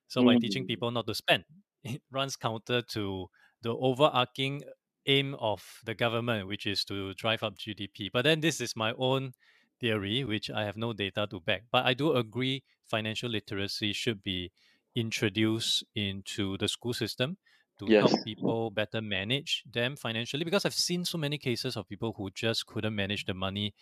So 0.08 0.24
by 0.24 0.36
teaching 0.36 0.64
Mm. 0.64 0.66
people 0.66 0.90
not 0.90 1.06
to 1.06 1.14
spend, 1.14 1.44
it 1.84 2.02
runs 2.10 2.36
counter 2.36 2.82
to 2.82 3.28
the 3.62 3.70
overarching 3.74 4.62
aim 5.06 5.34
of 5.36 5.80
the 5.84 5.94
government, 5.94 6.48
which 6.48 6.66
is 6.66 6.84
to 6.86 7.14
drive 7.14 7.42
up 7.42 7.56
GDP. 7.56 8.08
But 8.08 8.22
then 8.22 8.40
this 8.40 8.60
is 8.60 8.76
my 8.76 8.92
own 8.98 9.32
theory, 9.80 10.24
which 10.24 10.50
I 10.50 10.64
have 10.64 10.76
no 10.76 10.92
data 10.92 11.26
to 11.30 11.40
back. 11.40 11.64
But 11.70 11.86
I 11.86 11.94
do 11.94 12.14
agree 12.14 12.64
financial 12.84 13.30
literacy 13.30 13.92
should 13.92 14.22
be 14.22 14.52
introduced 14.94 15.84
into 15.94 16.56
the 16.58 16.68
school 16.68 16.94
system 16.94 17.36
to 17.78 17.90
yes 17.90 17.92
help 17.92 18.22
people 18.22 18.70
better 18.70 19.02
manage 19.02 19.62
them 19.70 19.96
financially 19.96 20.44
because 20.44 20.64
I've 20.64 20.74
seen 20.74 21.04
so 21.04 21.18
many 21.18 21.36
cases 21.36 21.76
of 21.76 21.86
people 21.86 22.14
who 22.16 22.30
just 22.30 22.64
couldn't 22.66 22.94
manage 22.94 23.26
the 23.26 23.34
money 23.34 23.74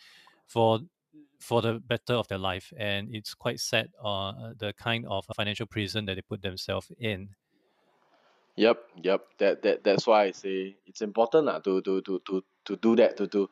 for 0.46 0.80
for 1.40 1.62
the 1.62 1.74
better 1.78 2.14
of 2.14 2.28
their 2.28 2.38
life 2.38 2.72
and 2.76 3.14
it's 3.14 3.34
quite 3.34 3.60
sad 3.60 3.92
uh 4.02 4.52
the 4.56 4.72
kind 4.72 5.06
of 5.06 5.26
financial 5.37 5.66
prison 5.66 6.06
that 6.06 6.14
they 6.16 6.22
put 6.22 6.42
themselves 6.42 6.90
in 6.98 7.28
Yep, 8.56 8.78
yep. 9.02 9.20
That 9.38 9.62
that 9.62 9.84
that's 9.84 10.06
why 10.06 10.24
I 10.24 10.30
say 10.30 10.76
it's 10.86 11.02
important 11.02 11.46
lah 11.46 11.58
to 11.60 11.82
to 11.82 12.00
to 12.02 12.20
to 12.26 12.44
to 12.66 12.76
do 12.76 12.94
that 12.96 13.16
to 13.18 13.26
to 13.26 13.50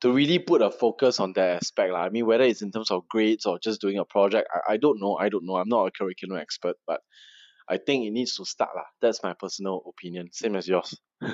to 0.00 0.12
really 0.12 0.38
put 0.38 0.62
a 0.62 0.70
focus 0.70 1.20
on 1.20 1.32
that 1.34 1.56
aspect 1.56 1.92
lah. 1.92 2.04
I 2.04 2.10
mean, 2.10 2.26
whether 2.26 2.44
it's 2.44 2.62
in 2.62 2.70
terms 2.70 2.90
of 2.90 3.08
grades 3.08 3.46
or 3.46 3.58
just 3.58 3.80
doing 3.80 3.98
a 3.98 4.04
project, 4.04 4.48
I, 4.52 4.74
I 4.74 4.76
don't 4.76 5.00
know. 5.00 5.16
I 5.16 5.28
don't 5.28 5.44
know. 5.44 5.56
I'm 5.56 5.68
not 5.68 5.86
a 5.86 5.90
curriculum 5.90 6.38
expert, 6.38 6.76
but 6.86 7.00
I 7.68 7.78
think 7.78 8.04
it 8.04 8.10
needs 8.10 8.36
to 8.36 8.44
start 8.44 8.70
lah. 8.76 8.88
That's 9.00 9.22
my 9.22 9.32
personal 9.32 9.82
opinion. 9.88 10.28
Same 10.32 10.56
as 10.56 10.68
yours. 10.68 10.96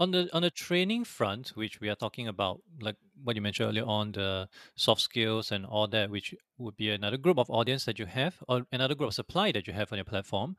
On 0.00 0.12
the 0.12 0.30
on 0.32 0.42
the 0.42 0.50
training 0.50 1.02
front, 1.02 1.48
which 1.56 1.80
we 1.80 1.88
are 1.88 1.96
talking 1.96 2.28
about, 2.28 2.62
like 2.80 2.94
what 3.24 3.34
you 3.34 3.42
mentioned 3.42 3.68
earlier 3.68 3.82
on, 3.84 4.12
the 4.12 4.48
soft 4.76 5.00
skills 5.00 5.50
and 5.50 5.66
all 5.66 5.88
that, 5.88 6.08
which 6.08 6.36
would 6.56 6.76
be 6.76 6.88
another 6.90 7.16
group 7.16 7.36
of 7.36 7.50
audience 7.50 7.84
that 7.86 7.98
you 7.98 8.06
have, 8.06 8.36
or 8.46 8.62
another 8.70 8.94
group 8.94 9.08
of 9.08 9.14
supply 9.14 9.50
that 9.50 9.66
you 9.66 9.72
have 9.72 9.90
on 9.90 9.98
your 9.98 10.04
platform. 10.04 10.54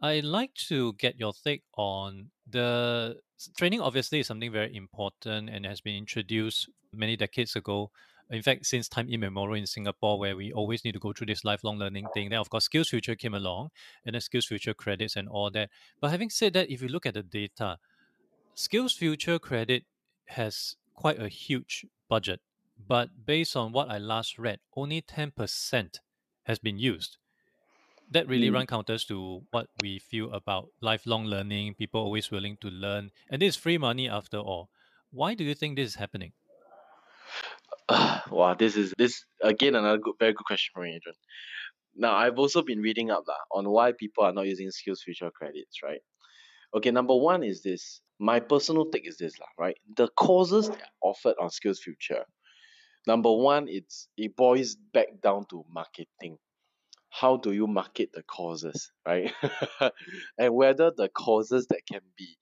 I 0.00 0.20
like 0.20 0.54
to 0.68 0.92
get 0.94 1.18
your 1.18 1.32
take 1.32 1.62
on 1.76 2.30
the 2.48 3.18
training. 3.56 3.80
Obviously, 3.80 4.20
is 4.20 4.26
something 4.26 4.52
very 4.52 4.74
important 4.76 5.48
and 5.48 5.64
has 5.64 5.80
been 5.80 5.96
introduced 5.96 6.68
many 6.92 7.16
decades 7.16 7.56
ago. 7.56 7.90
In 8.30 8.42
fact, 8.42 8.66
since 8.66 8.88
time 8.88 9.08
immemorial 9.08 9.56
in 9.56 9.66
Singapore, 9.66 10.18
where 10.18 10.36
we 10.36 10.52
always 10.52 10.84
need 10.84 10.92
to 10.92 10.98
go 10.98 11.12
through 11.12 11.26
this 11.26 11.44
lifelong 11.44 11.78
learning 11.78 12.06
thing. 12.14 12.30
Then, 12.30 12.38
of 12.38 12.48
course, 12.50 12.64
Skills 12.64 12.88
Future 12.88 13.14
came 13.14 13.34
along, 13.34 13.70
and 14.04 14.14
then 14.14 14.20
Skills 14.20 14.46
Future 14.46 14.74
credits 14.74 15.16
and 15.16 15.28
all 15.28 15.50
that. 15.50 15.70
But 16.00 16.10
having 16.10 16.30
said 16.30 16.54
that, 16.54 16.70
if 16.70 16.80
you 16.80 16.88
look 16.88 17.06
at 17.06 17.14
the 17.14 17.22
data, 17.22 17.78
Skills 18.54 18.92
Future 18.92 19.38
credit 19.38 19.84
has 20.26 20.76
quite 20.94 21.20
a 21.20 21.28
huge 21.28 21.86
budget, 22.08 22.40
but 22.88 23.10
based 23.26 23.56
on 23.56 23.72
what 23.72 23.90
I 23.90 23.98
last 23.98 24.38
read, 24.38 24.60
only 24.76 25.02
10% 25.02 25.98
has 26.44 26.58
been 26.58 26.78
used. 26.78 27.18
That 28.10 28.28
really 28.28 28.48
Mm. 28.48 28.54
run 28.54 28.66
counters 28.66 29.04
to 29.06 29.46
what 29.50 29.68
we 29.82 29.98
feel 29.98 30.32
about 30.32 30.70
lifelong 30.80 31.26
learning, 31.26 31.74
people 31.74 32.00
always 32.00 32.30
willing 32.30 32.56
to 32.58 32.68
learn, 32.68 33.10
and 33.30 33.42
this 33.42 33.56
is 33.56 33.60
free 33.60 33.78
money 33.78 34.08
after 34.08 34.38
all. 34.38 34.70
Why 35.10 35.34
do 35.34 35.44
you 35.44 35.54
think 35.54 35.76
this 35.76 35.90
is 35.90 35.94
happening? 35.96 36.32
wow, 38.30 38.54
this 38.58 38.76
is 38.76 38.92
this 38.98 39.24
again 39.42 39.74
another 39.74 39.98
good, 39.98 40.14
very 40.18 40.32
good 40.32 40.44
question 40.46 40.70
from 40.74 40.84
Adrian. 40.84 41.16
Now 41.94 42.14
I've 42.14 42.38
also 42.38 42.62
been 42.62 42.80
reading 42.80 43.10
up 43.10 43.24
lah, 43.28 43.38
on 43.52 43.68
why 43.70 43.92
people 43.92 44.24
are 44.24 44.32
not 44.32 44.46
using 44.46 44.70
Skills 44.70 45.02
Future 45.02 45.30
credits, 45.30 45.82
right? 45.82 46.00
Okay, 46.74 46.90
number 46.90 47.14
one 47.16 47.42
is 47.44 47.62
this. 47.62 48.00
My 48.18 48.40
personal 48.40 48.86
take 48.90 49.06
is 49.08 49.18
this, 49.18 49.38
lah, 49.38 49.48
right? 49.58 49.76
The 49.96 50.08
courses 50.08 50.70
offered 51.02 51.36
on 51.40 51.50
Skills 51.50 51.80
Future, 51.80 52.24
number 53.06 53.32
one, 53.32 53.68
it's 53.68 54.08
it 54.16 54.36
boils 54.36 54.76
back 54.92 55.20
down 55.22 55.46
to 55.50 55.64
marketing. 55.70 56.38
How 57.20 57.36
do 57.36 57.52
you 57.52 57.68
market 57.68 58.10
the 58.12 58.24
courses, 58.24 58.90
right? 59.06 59.32
and 60.38 60.52
whether 60.52 60.90
the 60.90 61.08
courses 61.08 61.66
that 61.68 61.86
can 61.86 62.00
be 62.18 62.36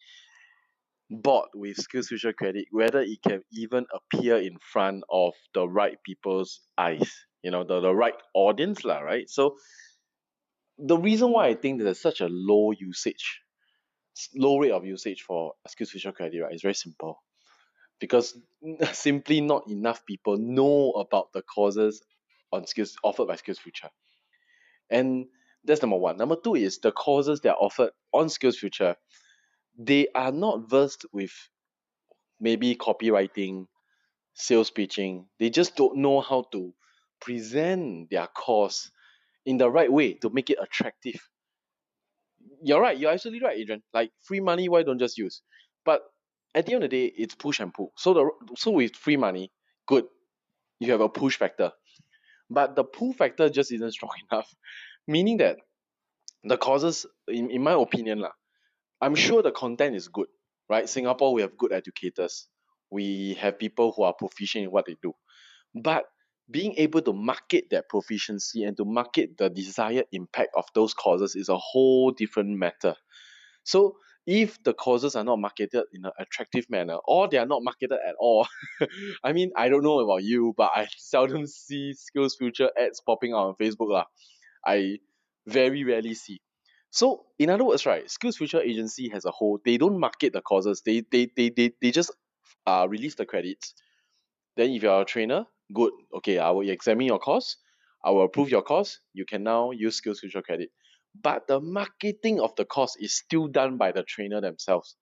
bought 1.10 1.50
with 1.54 1.76
Skills 1.76 2.08
Future 2.08 2.32
credit, 2.32 2.68
whether 2.70 3.00
it 3.00 3.18
can 3.22 3.42
even 3.52 3.84
appear 3.92 4.38
in 4.38 4.56
front 4.72 5.04
of 5.10 5.34
the 5.52 5.68
right 5.68 5.98
people's 6.02 6.60
eyes, 6.78 7.12
you 7.42 7.50
know, 7.50 7.64
the, 7.64 7.80
the 7.80 7.94
right 7.94 8.14
audience, 8.32 8.82
lah, 8.82 9.00
right? 9.00 9.28
So 9.28 9.56
the 10.78 10.96
reason 10.96 11.30
why 11.32 11.48
I 11.48 11.54
think 11.54 11.82
there's 11.82 12.00
such 12.00 12.22
a 12.22 12.28
low 12.30 12.72
usage, 12.72 13.42
low 14.34 14.56
rate 14.56 14.72
of 14.72 14.86
usage 14.86 15.20
for 15.20 15.52
Skills 15.68 15.90
Future 15.90 16.12
credit, 16.12 16.40
right, 16.40 16.54
is 16.54 16.62
very 16.62 16.74
simple. 16.74 17.22
Because 18.00 18.36
simply 18.92 19.42
not 19.42 19.68
enough 19.68 20.06
people 20.06 20.38
know 20.38 20.92
about 20.92 21.32
the 21.34 21.42
courses 21.42 22.02
on 22.52 22.66
skills 22.66 22.96
offered 23.04 23.28
by 23.28 23.36
Skills 23.36 23.58
Future. 23.58 23.90
And 24.92 25.26
that's 25.64 25.82
number 25.82 25.96
one. 25.96 26.18
Number 26.18 26.36
two 26.36 26.54
is 26.54 26.78
the 26.78 26.92
courses 26.92 27.40
that 27.40 27.52
are 27.52 27.62
offered 27.62 27.90
on 28.12 28.28
Skills 28.28 28.58
Future, 28.58 28.96
they 29.78 30.08
are 30.14 30.32
not 30.32 30.68
versed 30.68 31.06
with 31.12 31.32
maybe 32.40 32.76
copywriting, 32.76 33.66
sales 34.34 34.70
pitching. 34.70 35.26
They 35.38 35.50
just 35.50 35.76
don't 35.76 35.96
know 35.98 36.20
how 36.20 36.44
to 36.52 36.74
present 37.20 38.10
their 38.10 38.26
course 38.26 38.90
in 39.46 39.56
the 39.58 39.70
right 39.70 39.90
way 39.90 40.14
to 40.14 40.30
make 40.30 40.50
it 40.50 40.58
attractive. 40.60 41.20
You're 42.62 42.80
right, 42.80 42.98
you're 42.98 43.12
absolutely 43.12 43.46
right, 43.46 43.58
Adrian. 43.58 43.82
Like 43.94 44.10
free 44.22 44.40
money, 44.40 44.68
why 44.68 44.82
don't 44.82 44.98
just 44.98 45.18
use? 45.18 45.42
But 45.84 46.02
at 46.54 46.66
the 46.66 46.74
end 46.74 46.84
of 46.84 46.90
the 46.90 46.96
day, 47.08 47.14
it's 47.16 47.34
push 47.34 47.60
and 47.60 47.72
pull. 47.72 47.92
So 47.96 48.14
the 48.14 48.30
so 48.56 48.72
with 48.72 48.94
free 48.94 49.16
money, 49.16 49.50
good, 49.86 50.04
you 50.80 50.92
have 50.92 51.00
a 51.00 51.08
push 51.08 51.36
factor. 51.36 51.72
But 52.52 52.76
the 52.76 52.84
pull 52.84 53.12
factor 53.12 53.48
just 53.48 53.72
isn't 53.72 53.92
strong 53.98 54.12
enough. 54.30 54.54
Meaning 55.06 55.38
that 55.38 55.56
the 56.44 56.56
causes, 56.56 57.06
in, 57.28 57.50
in 57.50 57.62
my 57.62 57.72
opinion, 57.72 58.20
lah, 58.20 58.32
I'm 59.00 59.14
sure 59.14 59.42
the 59.42 59.52
content 59.52 59.96
is 59.96 60.08
good, 60.08 60.28
right? 60.68 60.88
Singapore, 60.88 61.34
we 61.34 61.42
have 61.42 61.56
good 61.56 61.72
educators. 61.72 62.46
We 62.90 63.34
have 63.40 63.58
people 63.58 63.92
who 63.96 64.04
are 64.04 64.12
proficient 64.12 64.64
in 64.64 64.70
what 64.70 64.86
they 64.86 64.96
do. 65.02 65.12
But 65.74 66.04
being 66.50 66.74
able 66.76 67.00
to 67.02 67.12
market 67.12 67.64
that 67.70 67.88
proficiency 67.88 68.64
and 68.64 68.76
to 68.76 68.84
market 68.84 69.38
the 69.38 69.48
desired 69.48 70.06
impact 70.12 70.50
of 70.56 70.64
those 70.74 70.92
causes 70.94 71.34
is 71.34 71.48
a 71.48 71.56
whole 71.56 72.10
different 72.10 72.50
matter. 72.50 72.94
So 73.64 73.96
if 74.26 74.62
the 74.62 74.72
causes 74.74 75.16
are 75.16 75.24
not 75.24 75.38
marketed 75.38 75.84
in 75.92 76.04
an 76.04 76.12
attractive 76.18 76.66
manner 76.70 76.96
or 77.06 77.28
they 77.28 77.38
are 77.38 77.46
not 77.46 77.62
marketed 77.62 77.98
at 78.06 78.14
all, 78.18 78.46
I 79.24 79.32
mean, 79.32 79.50
I 79.56 79.68
don't 79.68 79.82
know 79.82 80.00
about 80.00 80.22
you, 80.22 80.54
but 80.56 80.70
I 80.74 80.86
seldom 80.96 81.46
see 81.46 81.94
Skills 81.94 82.36
Future 82.36 82.70
ads 82.78 83.00
popping 83.04 83.32
out 83.32 83.48
on 83.48 83.54
Facebook. 83.60 83.90
lah. 83.90 84.04
I 84.66 84.98
very 85.46 85.84
rarely 85.84 86.14
see. 86.14 86.40
So 86.90 87.24
in 87.38 87.50
other 87.50 87.64
words, 87.64 87.86
right, 87.86 88.08
Skills 88.10 88.36
Future 88.36 88.60
agency 88.60 89.08
has 89.10 89.24
a 89.24 89.30
whole, 89.30 89.58
they 89.64 89.78
don't 89.78 89.98
market 89.98 90.32
the 90.32 90.42
courses. 90.42 90.82
They 90.84 91.02
they 91.10 91.28
they 91.36 91.50
they, 91.50 91.72
they 91.80 91.90
just 91.90 92.12
uh 92.66 92.86
release 92.88 93.14
the 93.16 93.26
credits. 93.26 93.74
Then 94.56 94.70
if 94.70 94.82
you're 94.82 95.00
a 95.00 95.04
trainer, 95.04 95.46
good. 95.72 95.92
Okay, 96.14 96.38
I 96.38 96.50
will 96.50 96.68
examine 96.68 97.06
your 97.06 97.18
course. 97.18 97.56
I 98.04 98.10
will 98.10 98.24
approve 98.24 98.50
your 98.50 98.62
course. 98.62 99.00
You 99.14 99.24
can 99.24 99.42
now 99.42 99.70
use 99.72 99.96
Skills 99.96 100.20
Future 100.20 100.42
credit. 100.42 100.70
But 101.14 101.46
the 101.46 101.60
marketing 101.60 102.40
of 102.40 102.54
the 102.56 102.64
course 102.64 102.96
is 102.96 103.16
still 103.16 103.48
done 103.48 103.76
by 103.76 103.92
the 103.92 104.02
trainer 104.02 104.40
themselves. 104.40 104.96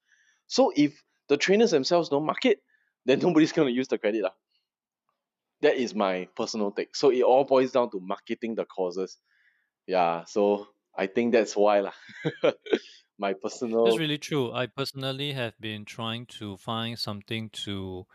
So 0.47 0.73
if 0.75 1.03
the 1.29 1.37
trainers 1.37 1.71
themselves 1.71 2.09
don't 2.09 2.27
market, 2.27 2.61
then 3.07 3.21
nobody's 3.21 3.53
gonna 3.53 3.71
use 3.71 3.89
the 3.89 3.99
credit. 3.99 4.23
lah. 4.23 4.35
That 5.63 5.77
is 5.77 5.95
my 5.95 6.29
personal 6.37 6.73
take. 6.73 6.97
So 6.97 7.11
it 7.11 7.23
all 7.23 7.45
boils 7.45 7.73
down 7.73 7.91
to 7.91 8.01
marketing 8.01 8.55
the 8.55 8.65
courses. 8.65 9.19
Yeah, 9.87 10.25
so 10.25 10.69
I 10.97 11.07
think 11.07 11.33
that's 11.33 11.57
why 11.57 11.81
lah. 11.81 11.95
my 13.19 13.35
personal 13.35 13.85
That's 13.85 13.99
really 13.99 14.19
true. 14.19 14.53
I 14.53 14.67
personally 14.67 15.33
have 15.33 15.59
been 15.61 15.85
trying 15.85 16.27
to 16.39 16.57
find 16.57 16.99
something 16.99 17.51
to 17.65 18.07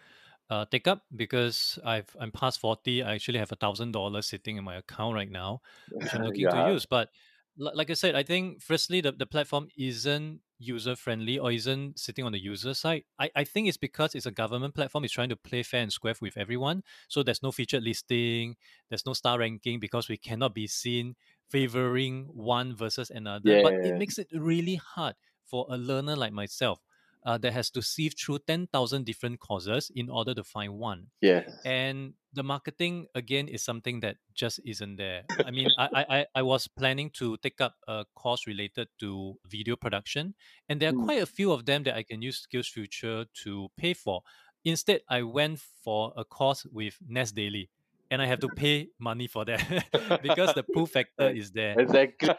uh, 0.49 0.65
take 0.69 0.87
up 0.87 1.05
because 1.15 1.79
I've 1.83 2.15
I'm 2.19 2.31
past 2.31 2.59
forty. 2.59 3.03
I 3.03 3.15
actually 3.15 3.39
have 3.39 3.51
a 3.51 3.55
thousand 3.55 3.91
dollars 3.91 4.27
sitting 4.27 4.57
in 4.57 4.63
my 4.63 4.75
account 4.75 5.15
right 5.15 5.29
now, 5.31 5.61
which 5.99 6.13
I'm 6.13 6.21
looking 6.23 6.49
to 6.49 6.57
yeah 6.57 6.59
use. 6.59 6.85
But 6.85 7.09
like 7.57 7.89
I 7.89 7.93
said, 7.93 8.15
I 8.15 8.23
think 8.23 8.61
firstly 8.61 9.01
the, 9.01 9.11
the 9.11 9.25
platform 9.25 9.69
isn't 9.77 10.41
user 10.57 10.95
friendly 10.95 11.37
or 11.39 11.51
isn't 11.51 11.99
sitting 11.99 12.25
on 12.25 12.31
the 12.31 12.39
user 12.39 12.73
side. 12.73 13.03
I, 13.19 13.29
I 13.35 13.43
think 13.43 13.67
it's 13.67 13.77
because 13.77 14.15
it's 14.15 14.25
a 14.25 14.31
government 14.31 14.75
platform. 14.75 15.03
It's 15.03 15.13
trying 15.13 15.29
to 15.29 15.35
play 15.35 15.63
fair 15.63 15.81
and 15.81 15.91
square 15.91 16.15
with 16.21 16.37
everyone. 16.37 16.83
So 17.07 17.23
there's 17.23 17.43
no 17.43 17.51
featured 17.51 17.83
listing, 17.83 18.55
there's 18.89 19.05
no 19.05 19.13
star 19.13 19.39
ranking 19.39 19.79
because 19.79 20.09
we 20.09 20.17
cannot 20.17 20.53
be 20.53 20.67
seen 20.67 21.15
favoring 21.49 22.25
one 22.33 22.75
versus 22.75 23.09
another. 23.09 23.57
But 23.57 23.75
it 23.81 23.95
yeah 23.95 23.97
makes 23.97 24.17
it 24.17 24.27
really 24.33 24.75
hard 24.75 25.15
for 25.43 25.65
a 25.69 25.77
learner 25.77 26.15
like 26.15 26.33
myself 26.33 26.81
uh, 27.25 27.37
that 27.39 27.51
has 27.53 27.69
to 27.71 27.81
sieve 27.81 28.13
through 28.17 28.39
10,000 28.47 29.03
different 29.05 29.39
causes 29.39 29.91
in 29.95 30.09
order 30.09 30.33
to 30.35 30.43
find 30.43 30.77
one. 30.77 31.07
Yeah. 31.21 31.43
And 31.65 32.13
the 32.33 32.43
marketing, 32.43 33.07
again, 33.15 33.47
is 33.47 33.63
something 33.63 34.01
that 34.01 34.17
just 34.35 34.59
isn't 34.65 34.97
there. 34.97 35.23
I 35.45 35.49
mean, 35.51 35.69
I, 35.77 36.05
I, 36.09 36.25
I- 36.35 36.41
was 36.43 36.67
planning 36.67 37.09
to 37.17 37.37
take 37.37 37.59
up 37.61 37.75
a 37.87 38.05
course 38.15 38.45
related 38.45 38.87
to 38.99 39.35
video 39.47 39.75
production, 39.75 40.35
and 40.69 40.79
there 40.79 40.89
are 40.89 40.93
Mm. 40.93 41.05
quite 41.05 41.21
a 41.21 41.25
few 41.25 41.51
of 41.51 41.65
them 41.65 41.83
that 41.83 41.95
I 41.95 42.03
can 42.03 42.21
use 42.21 42.37
Skills 42.37 42.67
Future 42.67 43.25
to 43.43 43.69
pay 43.75 43.93
for. 43.93 44.21
Instead, 44.63 45.01
I 45.09 45.23
went 45.23 45.59
for 45.83 46.13
a 46.15 46.23
course 46.23 46.65
with 46.71 46.97
Nest 47.07 47.35
Daily, 47.35 47.69
and 48.11 48.21
I 48.21 48.25
have 48.27 48.39
to 48.41 48.49
pay 48.49 48.89
money 48.99 49.27
for 49.27 49.45
that 49.45 49.61
because 50.21 50.53
the 50.53 50.63
pull 50.73 50.85
factor 50.85 51.29
is 51.29 51.51
there 51.51 51.73
exactly 51.79 52.29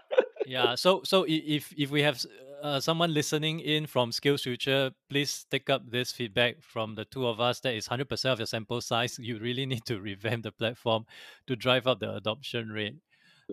yeah 0.46 0.76
so 0.76 1.02
so 1.02 1.24
if 1.28 1.74
if 1.76 1.90
we 1.90 2.02
have 2.02 2.22
uh, 2.66 2.80
someone 2.80 3.14
listening 3.14 3.60
in 3.60 3.86
from 3.86 4.10
skills 4.10 4.42
future 4.42 4.90
please 5.08 5.46
take 5.50 5.70
up 5.70 5.82
this 5.90 6.10
feedback 6.12 6.60
from 6.62 6.94
the 6.96 7.04
two 7.04 7.26
of 7.26 7.40
us. 7.40 7.60
That 7.60 7.74
is 7.74 7.86
100% 7.88 8.32
of 8.32 8.40
your 8.40 8.46
sample 8.46 8.80
size. 8.80 9.18
You 9.26 9.38
really 9.38 9.66
need 9.66 9.84
to 9.86 10.00
revamp 10.00 10.42
the 10.42 10.52
platform 10.52 11.06
to 11.46 11.54
drive 11.56 11.86
up 11.86 12.00
the 12.00 12.12
adoption 12.14 12.70
rate. 12.70 12.96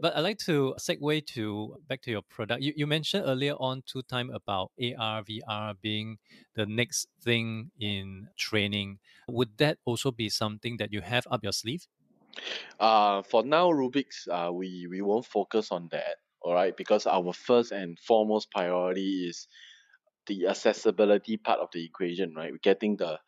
But 0.02 0.16
i'd 0.16 0.22
like 0.22 0.40
to 0.50 0.76
segue 0.80 1.28
to 1.36 1.78
back 1.88 2.02
to 2.04 2.12
your 2.12 2.24
product. 2.24 2.64
You, 2.64 2.74
you 2.76 2.88
mentioned 2.88 3.26
earlier 3.28 3.54
on 3.54 3.84
two 3.86 4.02
time 4.02 4.32
about 4.32 4.72
ar 4.80 5.24
vr 5.24 5.76
being 5.82 6.18
the 6.56 6.66
next 6.66 7.08
thing 7.22 7.72
in 7.80 8.30
training. 8.36 9.00
Would 9.28 9.58
that 9.60 9.78
also 9.86 10.10
be 10.12 10.30
something 10.30 10.78
that 10.78 10.92
you 10.92 11.02
have 11.02 11.28
up 11.30 11.44
your 11.44 11.54
sleeve? 11.54 11.88
Uh 12.80 13.22
for 13.24 13.44
now 13.44 13.70
Reubiks 13.70 14.28
uh 14.28 14.52
we 14.52 14.88
we 14.90 15.02
won't 15.02 15.26
focus 15.26 15.72
on 15.72 15.88
that 15.90 16.18
all 16.44 16.54
right 16.54 16.76
because 16.76 17.06
our 17.08 17.34
first 17.34 17.72
and 17.72 17.98
foremost 18.00 18.52
priority 18.52 19.28
is 19.30 19.48
the 20.28 20.48
accessibility 20.48 21.38
part 21.38 21.60
of 21.60 21.70
the 21.74 21.84
equation 21.84 22.34
right? 22.36 22.52
We're 22.52 22.58
getting 22.64 22.98
the 22.98 23.20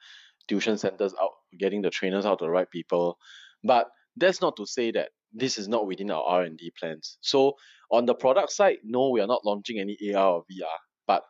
tuition 0.47 0.77
centers 0.77 1.13
out 1.21 1.31
getting 1.57 1.81
the 1.81 1.89
trainers 1.89 2.25
out 2.25 2.39
to 2.39 2.45
the 2.45 2.51
right 2.51 2.69
people. 2.69 3.17
But 3.63 3.89
that's 4.15 4.41
not 4.41 4.57
to 4.57 4.65
say 4.65 4.91
that 4.91 5.09
this 5.33 5.57
is 5.57 5.67
not 5.67 5.87
within 5.87 6.11
our 6.11 6.23
r&d 6.23 6.71
plans. 6.79 7.17
So 7.21 7.55
on 7.91 8.05
the 8.05 8.15
product 8.15 8.51
side 8.51 8.77
no 8.83 9.09
we 9.09 9.21
are 9.21 9.27
not 9.27 9.45
launching 9.45 9.79
any 9.79 9.97
ar 10.13 10.35
or 10.35 10.43
vr 10.43 10.77
but 11.07 11.23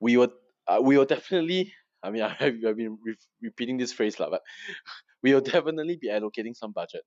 we 0.00 0.16
will 0.16 0.32
uh, 0.68 0.80
we 0.82 0.96
will 0.96 1.04
definitely 1.04 1.72
I 2.02 2.10
mean, 2.10 2.22
I 2.22 2.34
I've 2.40 2.60
been 2.76 2.98
re- 3.04 3.16
repeating 3.42 3.76
this 3.76 3.92
phrase, 3.92 4.18
lah, 4.18 4.30
but 4.30 4.42
we 5.22 5.34
will 5.34 5.40
definitely 5.40 5.98
be 6.00 6.08
allocating 6.08 6.56
some 6.56 6.72
budget 6.72 7.02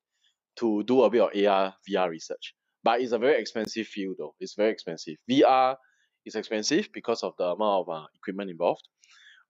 to 0.57 0.83
do 0.83 1.03
a 1.03 1.09
bit 1.09 1.21
of 1.21 1.29
AR, 1.29 1.73
VR 1.89 2.09
research. 2.09 2.53
But 2.83 3.01
it's 3.01 3.13
a 3.13 3.19
very 3.19 3.39
expensive 3.41 3.87
field, 3.87 4.17
though. 4.19 4.35
It's 4.39 4.55
very 4.55 4.71
expensive. 4.71 5.17
VR 5.29 5.77
is 6.25 6.35
expensive 6.35 6.89
because 6.93 7.23
of 7.23 7.35
the 7.37 7.45
amount 7.45 7.87
of 7.87 7.89
uh, 7.89 8.05
equipment 8.15 8.51
involved, 8.51 8.87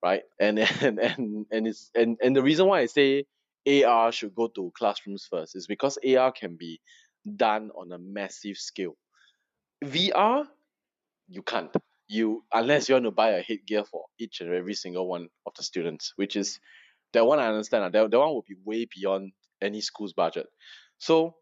right? 0.04 0.24
And 0.40 0.60
and 0.60 1.00
and 1.00 1.46
and 1.52 1.68
it's 1.68 1.92
and 1.96 2.18
and 2.24 2.36
the 2.36 2.44
reason 2.44 2.68
why 2.68 2.82
I 2.82 2.88
say 2.88 3.26
AR 3.68 4.12
should 4.12 4.36
go 4.36 4.48
to 4.50 4.72
classrooms 4.78 5.28
first 5.30 5.56
is 5.56 5.68
because 5.68 5.98
AR 6.08 6.32
can 6.32 6.58
be 6.58 6.82
done 7.38 7.72
on 7.78 7.92
a 7.92 8.00
massive 8.00 8.58
scale. 8.58 8.98
VR, 9.84 10.46
you 11.30 11.44
can't. 11.44 11.76
You 12.08 12.44
unless 12.54 12.90
you 12.90 12.96
want 12.96 13.06
to 13.06 13.12
buy 13.12 13.32
a 13.32 13.44
headgear 13.44 13.86
for 13.86 14.06
each 14.20 14.42
and 14.42 14.54
every 14.54 14.76
single 14.76 15.08
one 15.08 15.30
of 15.46 15.54
the 15.58 15.64
students, 15.64 16.14
which 16.18 16.36
is 16.36 16.60
that 17.14 17.26
one 17.26 17.40
I 17.40 17.48
understand. 17.48 17.94
That, 17.94 18.12
that 18.12 18.20
one 18.20 18.30
will 18.30 18.46
be 18.48 18.56
way 18.66 18.86
beyond 18.94 19.34
any 19.62 19.82
school's 19.82 20.14
budget. 20.14 20.48
So 21.00 21.36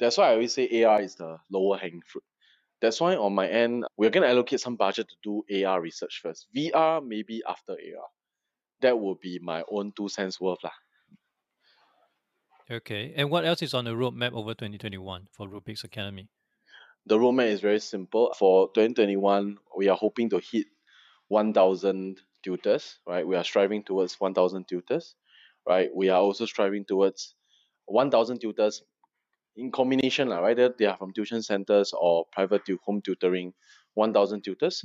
that's 0.00 0.18
why 0.18 0.28
I 0.28 0.32
always 0.32 0.54
say 0.54 0.84
AR 0.84 1.00
is 1.00 1.16
the 1.16 1.38
lower 1.50 1.78
hanging 1.78 2.02
fruit. 2.06 2.24
That's 2.80 3.00
why 3.00 3.16
on 3.16 3.34
my 3.34 3.48
end, 3.48 3.84
we're 3.96 4.10
gonna 4.10 4.28
allocate 4.28 4.60
some 4.60 4.76
budget 4.76 5.08
to 5.08 5.16
do 5.22 5.64
AR 5.64 5.80
research 5.80 6.20
first. 6.22 6.46
VR 6.54 7.04
maybe 7.04 7.42
after 7.48 7.72
AR. 7.72 8.08
That 8.80 9.00
will 9.00 9.16
be 9.16 9.40
my 9.42 9.64
own 9.70 9.92
two 9.96 10.08
cents 10.08 10.40
worth 10.40 10.62
lah. 10.62 10.72
Okay. 12.70 13.14
And 13.16 13.30
what 13.30 13.44
else 13.44 13.62
is 13.62 13.74
on 13.74 13.84
the 13.84 13.92
roadmap 13.92 14.32
over 14.32 14.54
2021 14.54 15.28
for 15.32 15.48
Reubiks 15.48 15.84
Academy? 15.84 16.28
The 17.06 17.18
roadmap 17.18 17.48
is 17.48 17.60
very 17.60 17.80
simple. 17.80 18.34
For 18.38 18.68
2021, 18.68 19.56
we 19.76 19.88
are 19.88 19.96
hoping 19.96 20.28
to 20.30 20.38
hit 20.38 20.66
1,000 21.28 22.20
tutors, 22.44 22.98
right? 23.06 23.26
We 23.26 23.36
are 23.36 23.44
striving 23.44 23.82
towards 23.84 24.20
1,000 24.20 24.68
tutors, 24.68 25.14
right? 25.66 25.88
We 25.94 26.10
are 26.10 26.20
also 26.20 26.44
striving 26.44 26.84
towards 26.84 27.34
1,000 27.86 28.40
tutors 28.40 28.82
in 29.58 29.72
combination, 29.72 30.28
lah, 30.28 30.40
whether 30.40 30.70
they 30.70 30.86
are 30.86 30.96
from 30.96 31.12
tuition 31.12 31.42
centers 31.42 31.92
or 31.92 32.24
private 32.32 32.64
tu- 32.64 32.78
home 32.84 33.02
tutoring, 33.02 33.52
1,000 33.94 34.42
tutors. 34.42 34.84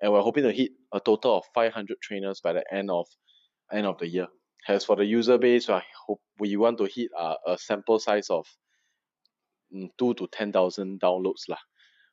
And 0.00 0.12
we're 0.12 0.22
hoping 0.22 0.44
to 0.44 0.52
hit 0.52 0.72
a 0.92 1.00
total 1.00 1.38
of 1.38 1.44
500 1.54 1.96
trainers 2.02 2.40
by 2.40 2.52
the 2.52 2.64
end 2.72 2.90
of 2.90 3.06
end 3.72 3.86
of 3.86 3.98
the 3.98 4.08
year. 4.08 4.26
As 4.68 4.84
for 4.84 4.96
the 4.96 5.04
user 5.04 5.38
base, 5.38 5.68
I 5.68 5.82
hope 6.06 6.20
we 6.38 6.56
want 6.56 6.78
to 6.78 6.84
hit 6.84 7.10
uh, 7.16 7.36
a 7.46 7.58
sample 7.58 7.98
size 7.98 8.30
of 8.30 8.46
mm, 9.74 9.88
two 9.98 10.14
to 10.14 10.26
ten 10.28 10.52
thousand 10.52 11.00
downloads 11.00 11.48
lah, 11.48 11.58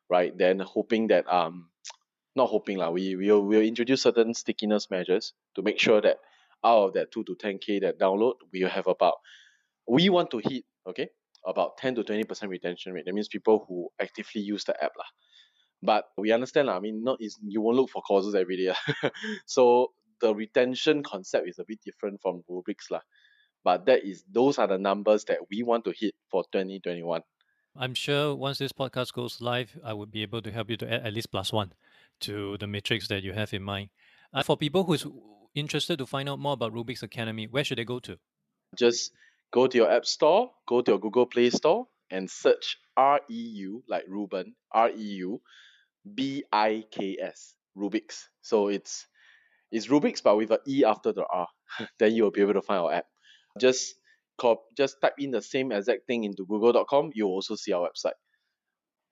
right? 0.09 0.35
Then 0.37 0.59
hoping 0.59 1.07
that 1.07 1.31
um, 1.31 1.69
not 2.35 2.49
hoping 2.49 2.77
lah, 2.77 2.91
we 2.91 3.15
will 3.15 3.41
will 3.41 3.61
introduce 3.61 4.03
certain 4.03 4.33
stickiness 4.33 4.89
measures 4.89 5.33
to 5.55 5.61
make 5.61 5.79
sure 5.79 6.01
that 6.01 6.17
out 6.63 6.89
of 6.89 6.93
that 6.93 7.11
two 7.11 7.23
to 7.25 7.35
ten 7.35 7.59
k 7.59 7.79
that 7.79 7.99
download, 7.99 8.35
we 8.51 8.61
have 8.61 8.87
about 8.87 9.15
we 9.87 10.09
want 10.09 10.31
to 10.31 10.39
hit 10.39 10.63
okay 10.87 11.09
about 11.45 11.77
ten 11.77 11.95
to 11.95 12.03
twenty 12.03 12.23
percent 12.23 12.49
retention 12.49 12.93
rate. 12.93 13.05
That 13.05 13.13
means 13.13 13.27
people 13.27 13.65
who 13.67 13.89
actively 14.01 14.41
use 14.41 14.63
the 14.63 14.81
app 14.83 14.91
lah. 14.97 15.05
But 15.81 16.05
we 16.17 16.31
understand 16.31 16.67
lah. 16.67 16.77
I 16.77 16.79
mean, 16.79 17.03
not 17.03 17.17
is 17.21 17.37
you 17.43 17.61
won't 17.61 17.77
look 17.77 17.89
for 17.89 18.01
causes 18.01 18.35
every 18.35 18.57
day 18.57 18.73
so 19.45 19.91
the 20.21 20.33
retention 20.33 21.03
concept 21.03 21.47
is 21.47 21.59
a 21.59 21.65
bit 21.67 21.79
different 21.85 22.21
from 22.21 22.41
rubrics 22.47 22.89
lah. 22.89 23.01
But 23.63 23.85
that 23.87 24.05
is 24.05 24.23
those 24.31 24.57
are 24.59 24.67
the 24.67 24.77
numbers 24.77 25.25
that 25.25 25.39
we 25.49 25.63
want 25.63 25.85
to 25.85 25.93
hit 25.97 26.13
for 26.29 26.43
2021. 26.51 27.21
I'm 27.77 27.93
sure 27.93 28.35
once 28.35 28.57
this 28.57 28.71
podcast 28.71 29.13
goes 29.13 29.41
live, 29.41 29.77
I 29.83 29.93
would 29.93 30.11
be 30.11 30.21
able 30.21 30.41
to 30.41 30.51
help 30.51 30.69
you 30.69 30.77
to 30.77 30.93
add 30.93 31.05
at 31.05 31.13
least 31.13 31.31
plus 31.31 31.51
one 31.51 31.73
to 32.21 32.57
the 32.57 32.67
matrix 32.67 33.07
that 33.09 33.23
you 33.23 33.33
have 33.33 33.53
in 33.53 33.63
mind. 33.63 33.89
Uh, 34.33 34.43
for 34.43 34.55
people 34.55 34.83
who's 34.83 35.05
interested 35.53 35.97
to 35.99 36.05
find 36.05 36.29
out 36.29 36.39
more 36.39 36.53
about 36.53 36.73
Reubiks 36.73 37.03
Academy, 37.03 37.47
where 37.47 37.63
should 37.63 37.77
they 37.77 37.83
go 37.83 37.99
to? 37.99 38.17
Just 38.77 39.11
go 39.51 39.67
to 39.67 39.77
your 39.77 39.91
app 39.91 40.05
store, 40.05 40.51
go 40.67 40.81
to 40.81 40.91
your 40.91 40.99
Google 40.99 41.25
Play 41.25 41.49
Store, 41.49 41.87
and 42.11 42.29
search 42.29 42.77
R 42.97 43.21
E 43.29 43.33
U 43.33 43.83
like 43.87 44.03
Ruben, 44.07 44.55
R 44.71 44.89
E 44.89 45.01
U 45.01 45.41
B 46.13 46.43
I 46.51 46.83
K 46.91 47.17
S, 47.21 47.55
Reubiks. 47.77 48.23
So 48.41 48.67
it's 48.67 49.07
it's 49.71 49.87
Rubik's 49.87 50.21
but 50.21 50.37
with 50.37 50.51
a 50.51 50.59
E 50.67 50.85
after 50.85 51.11
the 51.11 51.25
R. 51.25 51.47
then 51.99 52.13
you'll 52.13 52.31
be 52.31 52.41
able 52.41 52.53
to 52.53 52.61
find 52.61 52.81
our 52.81 52.93
app. 52.93 53.05
Just 53.59 53.95
cop 54.37 54.63
just 54.77 54.97
type 55.01 55.13
in 55.17 55.31
the 55.31 55.41
same 55.41 55.71
exact 55.71 56.07
thing 56.07 56.23
into 56.23 56.45
google.com, 56.45 57.11
you'll 57.13 57.31
also 57.31 57.55
see 57.55 57.73
our 57.73 57.89
website. 57.89 58.17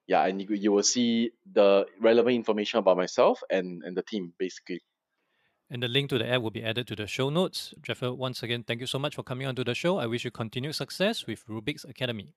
Yeah, 0.07 0.25
and 0.25 0.41
you, 0.41 0.47
you 0.51 0.71
will 0.71 0.83
see 0.83 1.31
the 1.53 1.85
relevant 2.01 2.35
information 2.35 2.79
about 2.79 2.97
myself 2.97 3.39
and, 3.49 3.83
and 3.85 3.95
the 3.95 4.03
team 4.03 4.33
basically. 4.37 4.81
And 5.73 5.81
the 5.81 5.87
link 5.87 6.11
to 6.11 6.19
the 6.19 6.29
app 6.29 6.43
will 6.43 6.51
be 6.51 6.63
added 6.63 6.85
to 6.89 6.95
the 6.95 7.07
show 7.07 7.31
notes. 7.31 7.73
Japhet, 7.81 8.15
once 8.15 8.43
again, 8.43 8.61
thank 8.61 8.79
you 8.79 8.85
so 8.85 8.99
much 8.99 9.15
for 9.15 9.23
coming 9.23 9.47
onto 9.47 9.63
the 9.63 9.73
show. 9.73 9.97
I 9.97 10.05
wish 10.05 10.23
you 10.23 10.29
continued 10.29 10.75
success 10.75 11.25
with 11.25 11.47
Reubiks 11.47 11.83
Academy. 11.89 12.35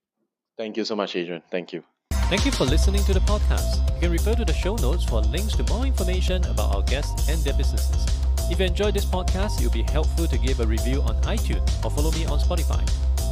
Thank 0.57 0.79
you 0.79 0.87
so 0.87 0.97
much, 0.97 1.15
Adrian. 1.17 1.43
Thank 1.51 1.75
you. 1.75 1.85
Thank 2.31 2.47
you 2.47 2.51
for 2.51 2.65
listening 2.65 3.05
to 3.05 3.13
the 3.13 3.21
podcast. 3.21 3.85
You 3.97 4.01
can 4.01 4.13
refer 4.13 4.35
to 4.37 4.45
the 4.47 4.55
show 4.55 4.77
notes 4.77 5.05
for 5.05 5.21
links 5.21 5.55
to 5.57 5.65
more 5.65 5.85
information 5.85 6.47
about 6.47 6.75
our 6.75 6.83
guests 6.85 7.29
and 7.29 7.39
their 7.45 7.53
businesses. 7.53 8.07
If 8.51 8.59
you 8.59 8.65
enjoyed 8.65 8.95
this 8.95 9.05
podcast, 9.05 9.61
it 9.61 9.65
would 9.65 9.75
be 9.75 9.83
helpful 9.83 10.27
to 10.27 10.39
give 10.39 10.61
a 10.61 10.67
review 10.67 11.03
on 11.03 11.21
iTunes 11.25 11.85
or 11.85 11.91
follow 11.91 12.13
me 12.13 12.25
on 12.25 12.39
Spotify. 12.39 12.83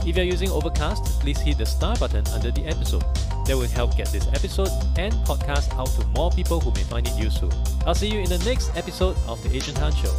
If 0.07 0.17
you're 0.17 0.27
using 0.27 0.51
Overcast, 0.51 1.21
please 1.21 1.41
hit 1.41 1.57
the 1.57 1.65
star 1.65 1.97
button 1.97 2.27
under 2.29 2.51
the 2.51 2.67
episode. 2.67 3.05
That 3.47 3.57
will 3.57 3.69
help 3.69 3.97
get 3.97 4.09
this 4.09 4.27
episode 4.29 4.69
and 4.97 5.13
podcast 5.27 5.73
out 5.79 5.89
to 5.99 6.07
more 6.09 6.31
people 6.31 6.61
who 6.61 6.71
may 6.73 6.83
find 6.83 7.07
it 7.07 7.15
useful. 7.19 7.51
I'll 7.87 7.95
see 7.95 8.09
you 8.09 8.21
in 8.21 8.29
the 8.29 8.39
next 8.39 8.75
episode 8.77 9.17
of 9.27 9.43
The 9.43 9.55
Agent 9.55 9.79
Han 9.79 9.95
Show. 9.95 10.13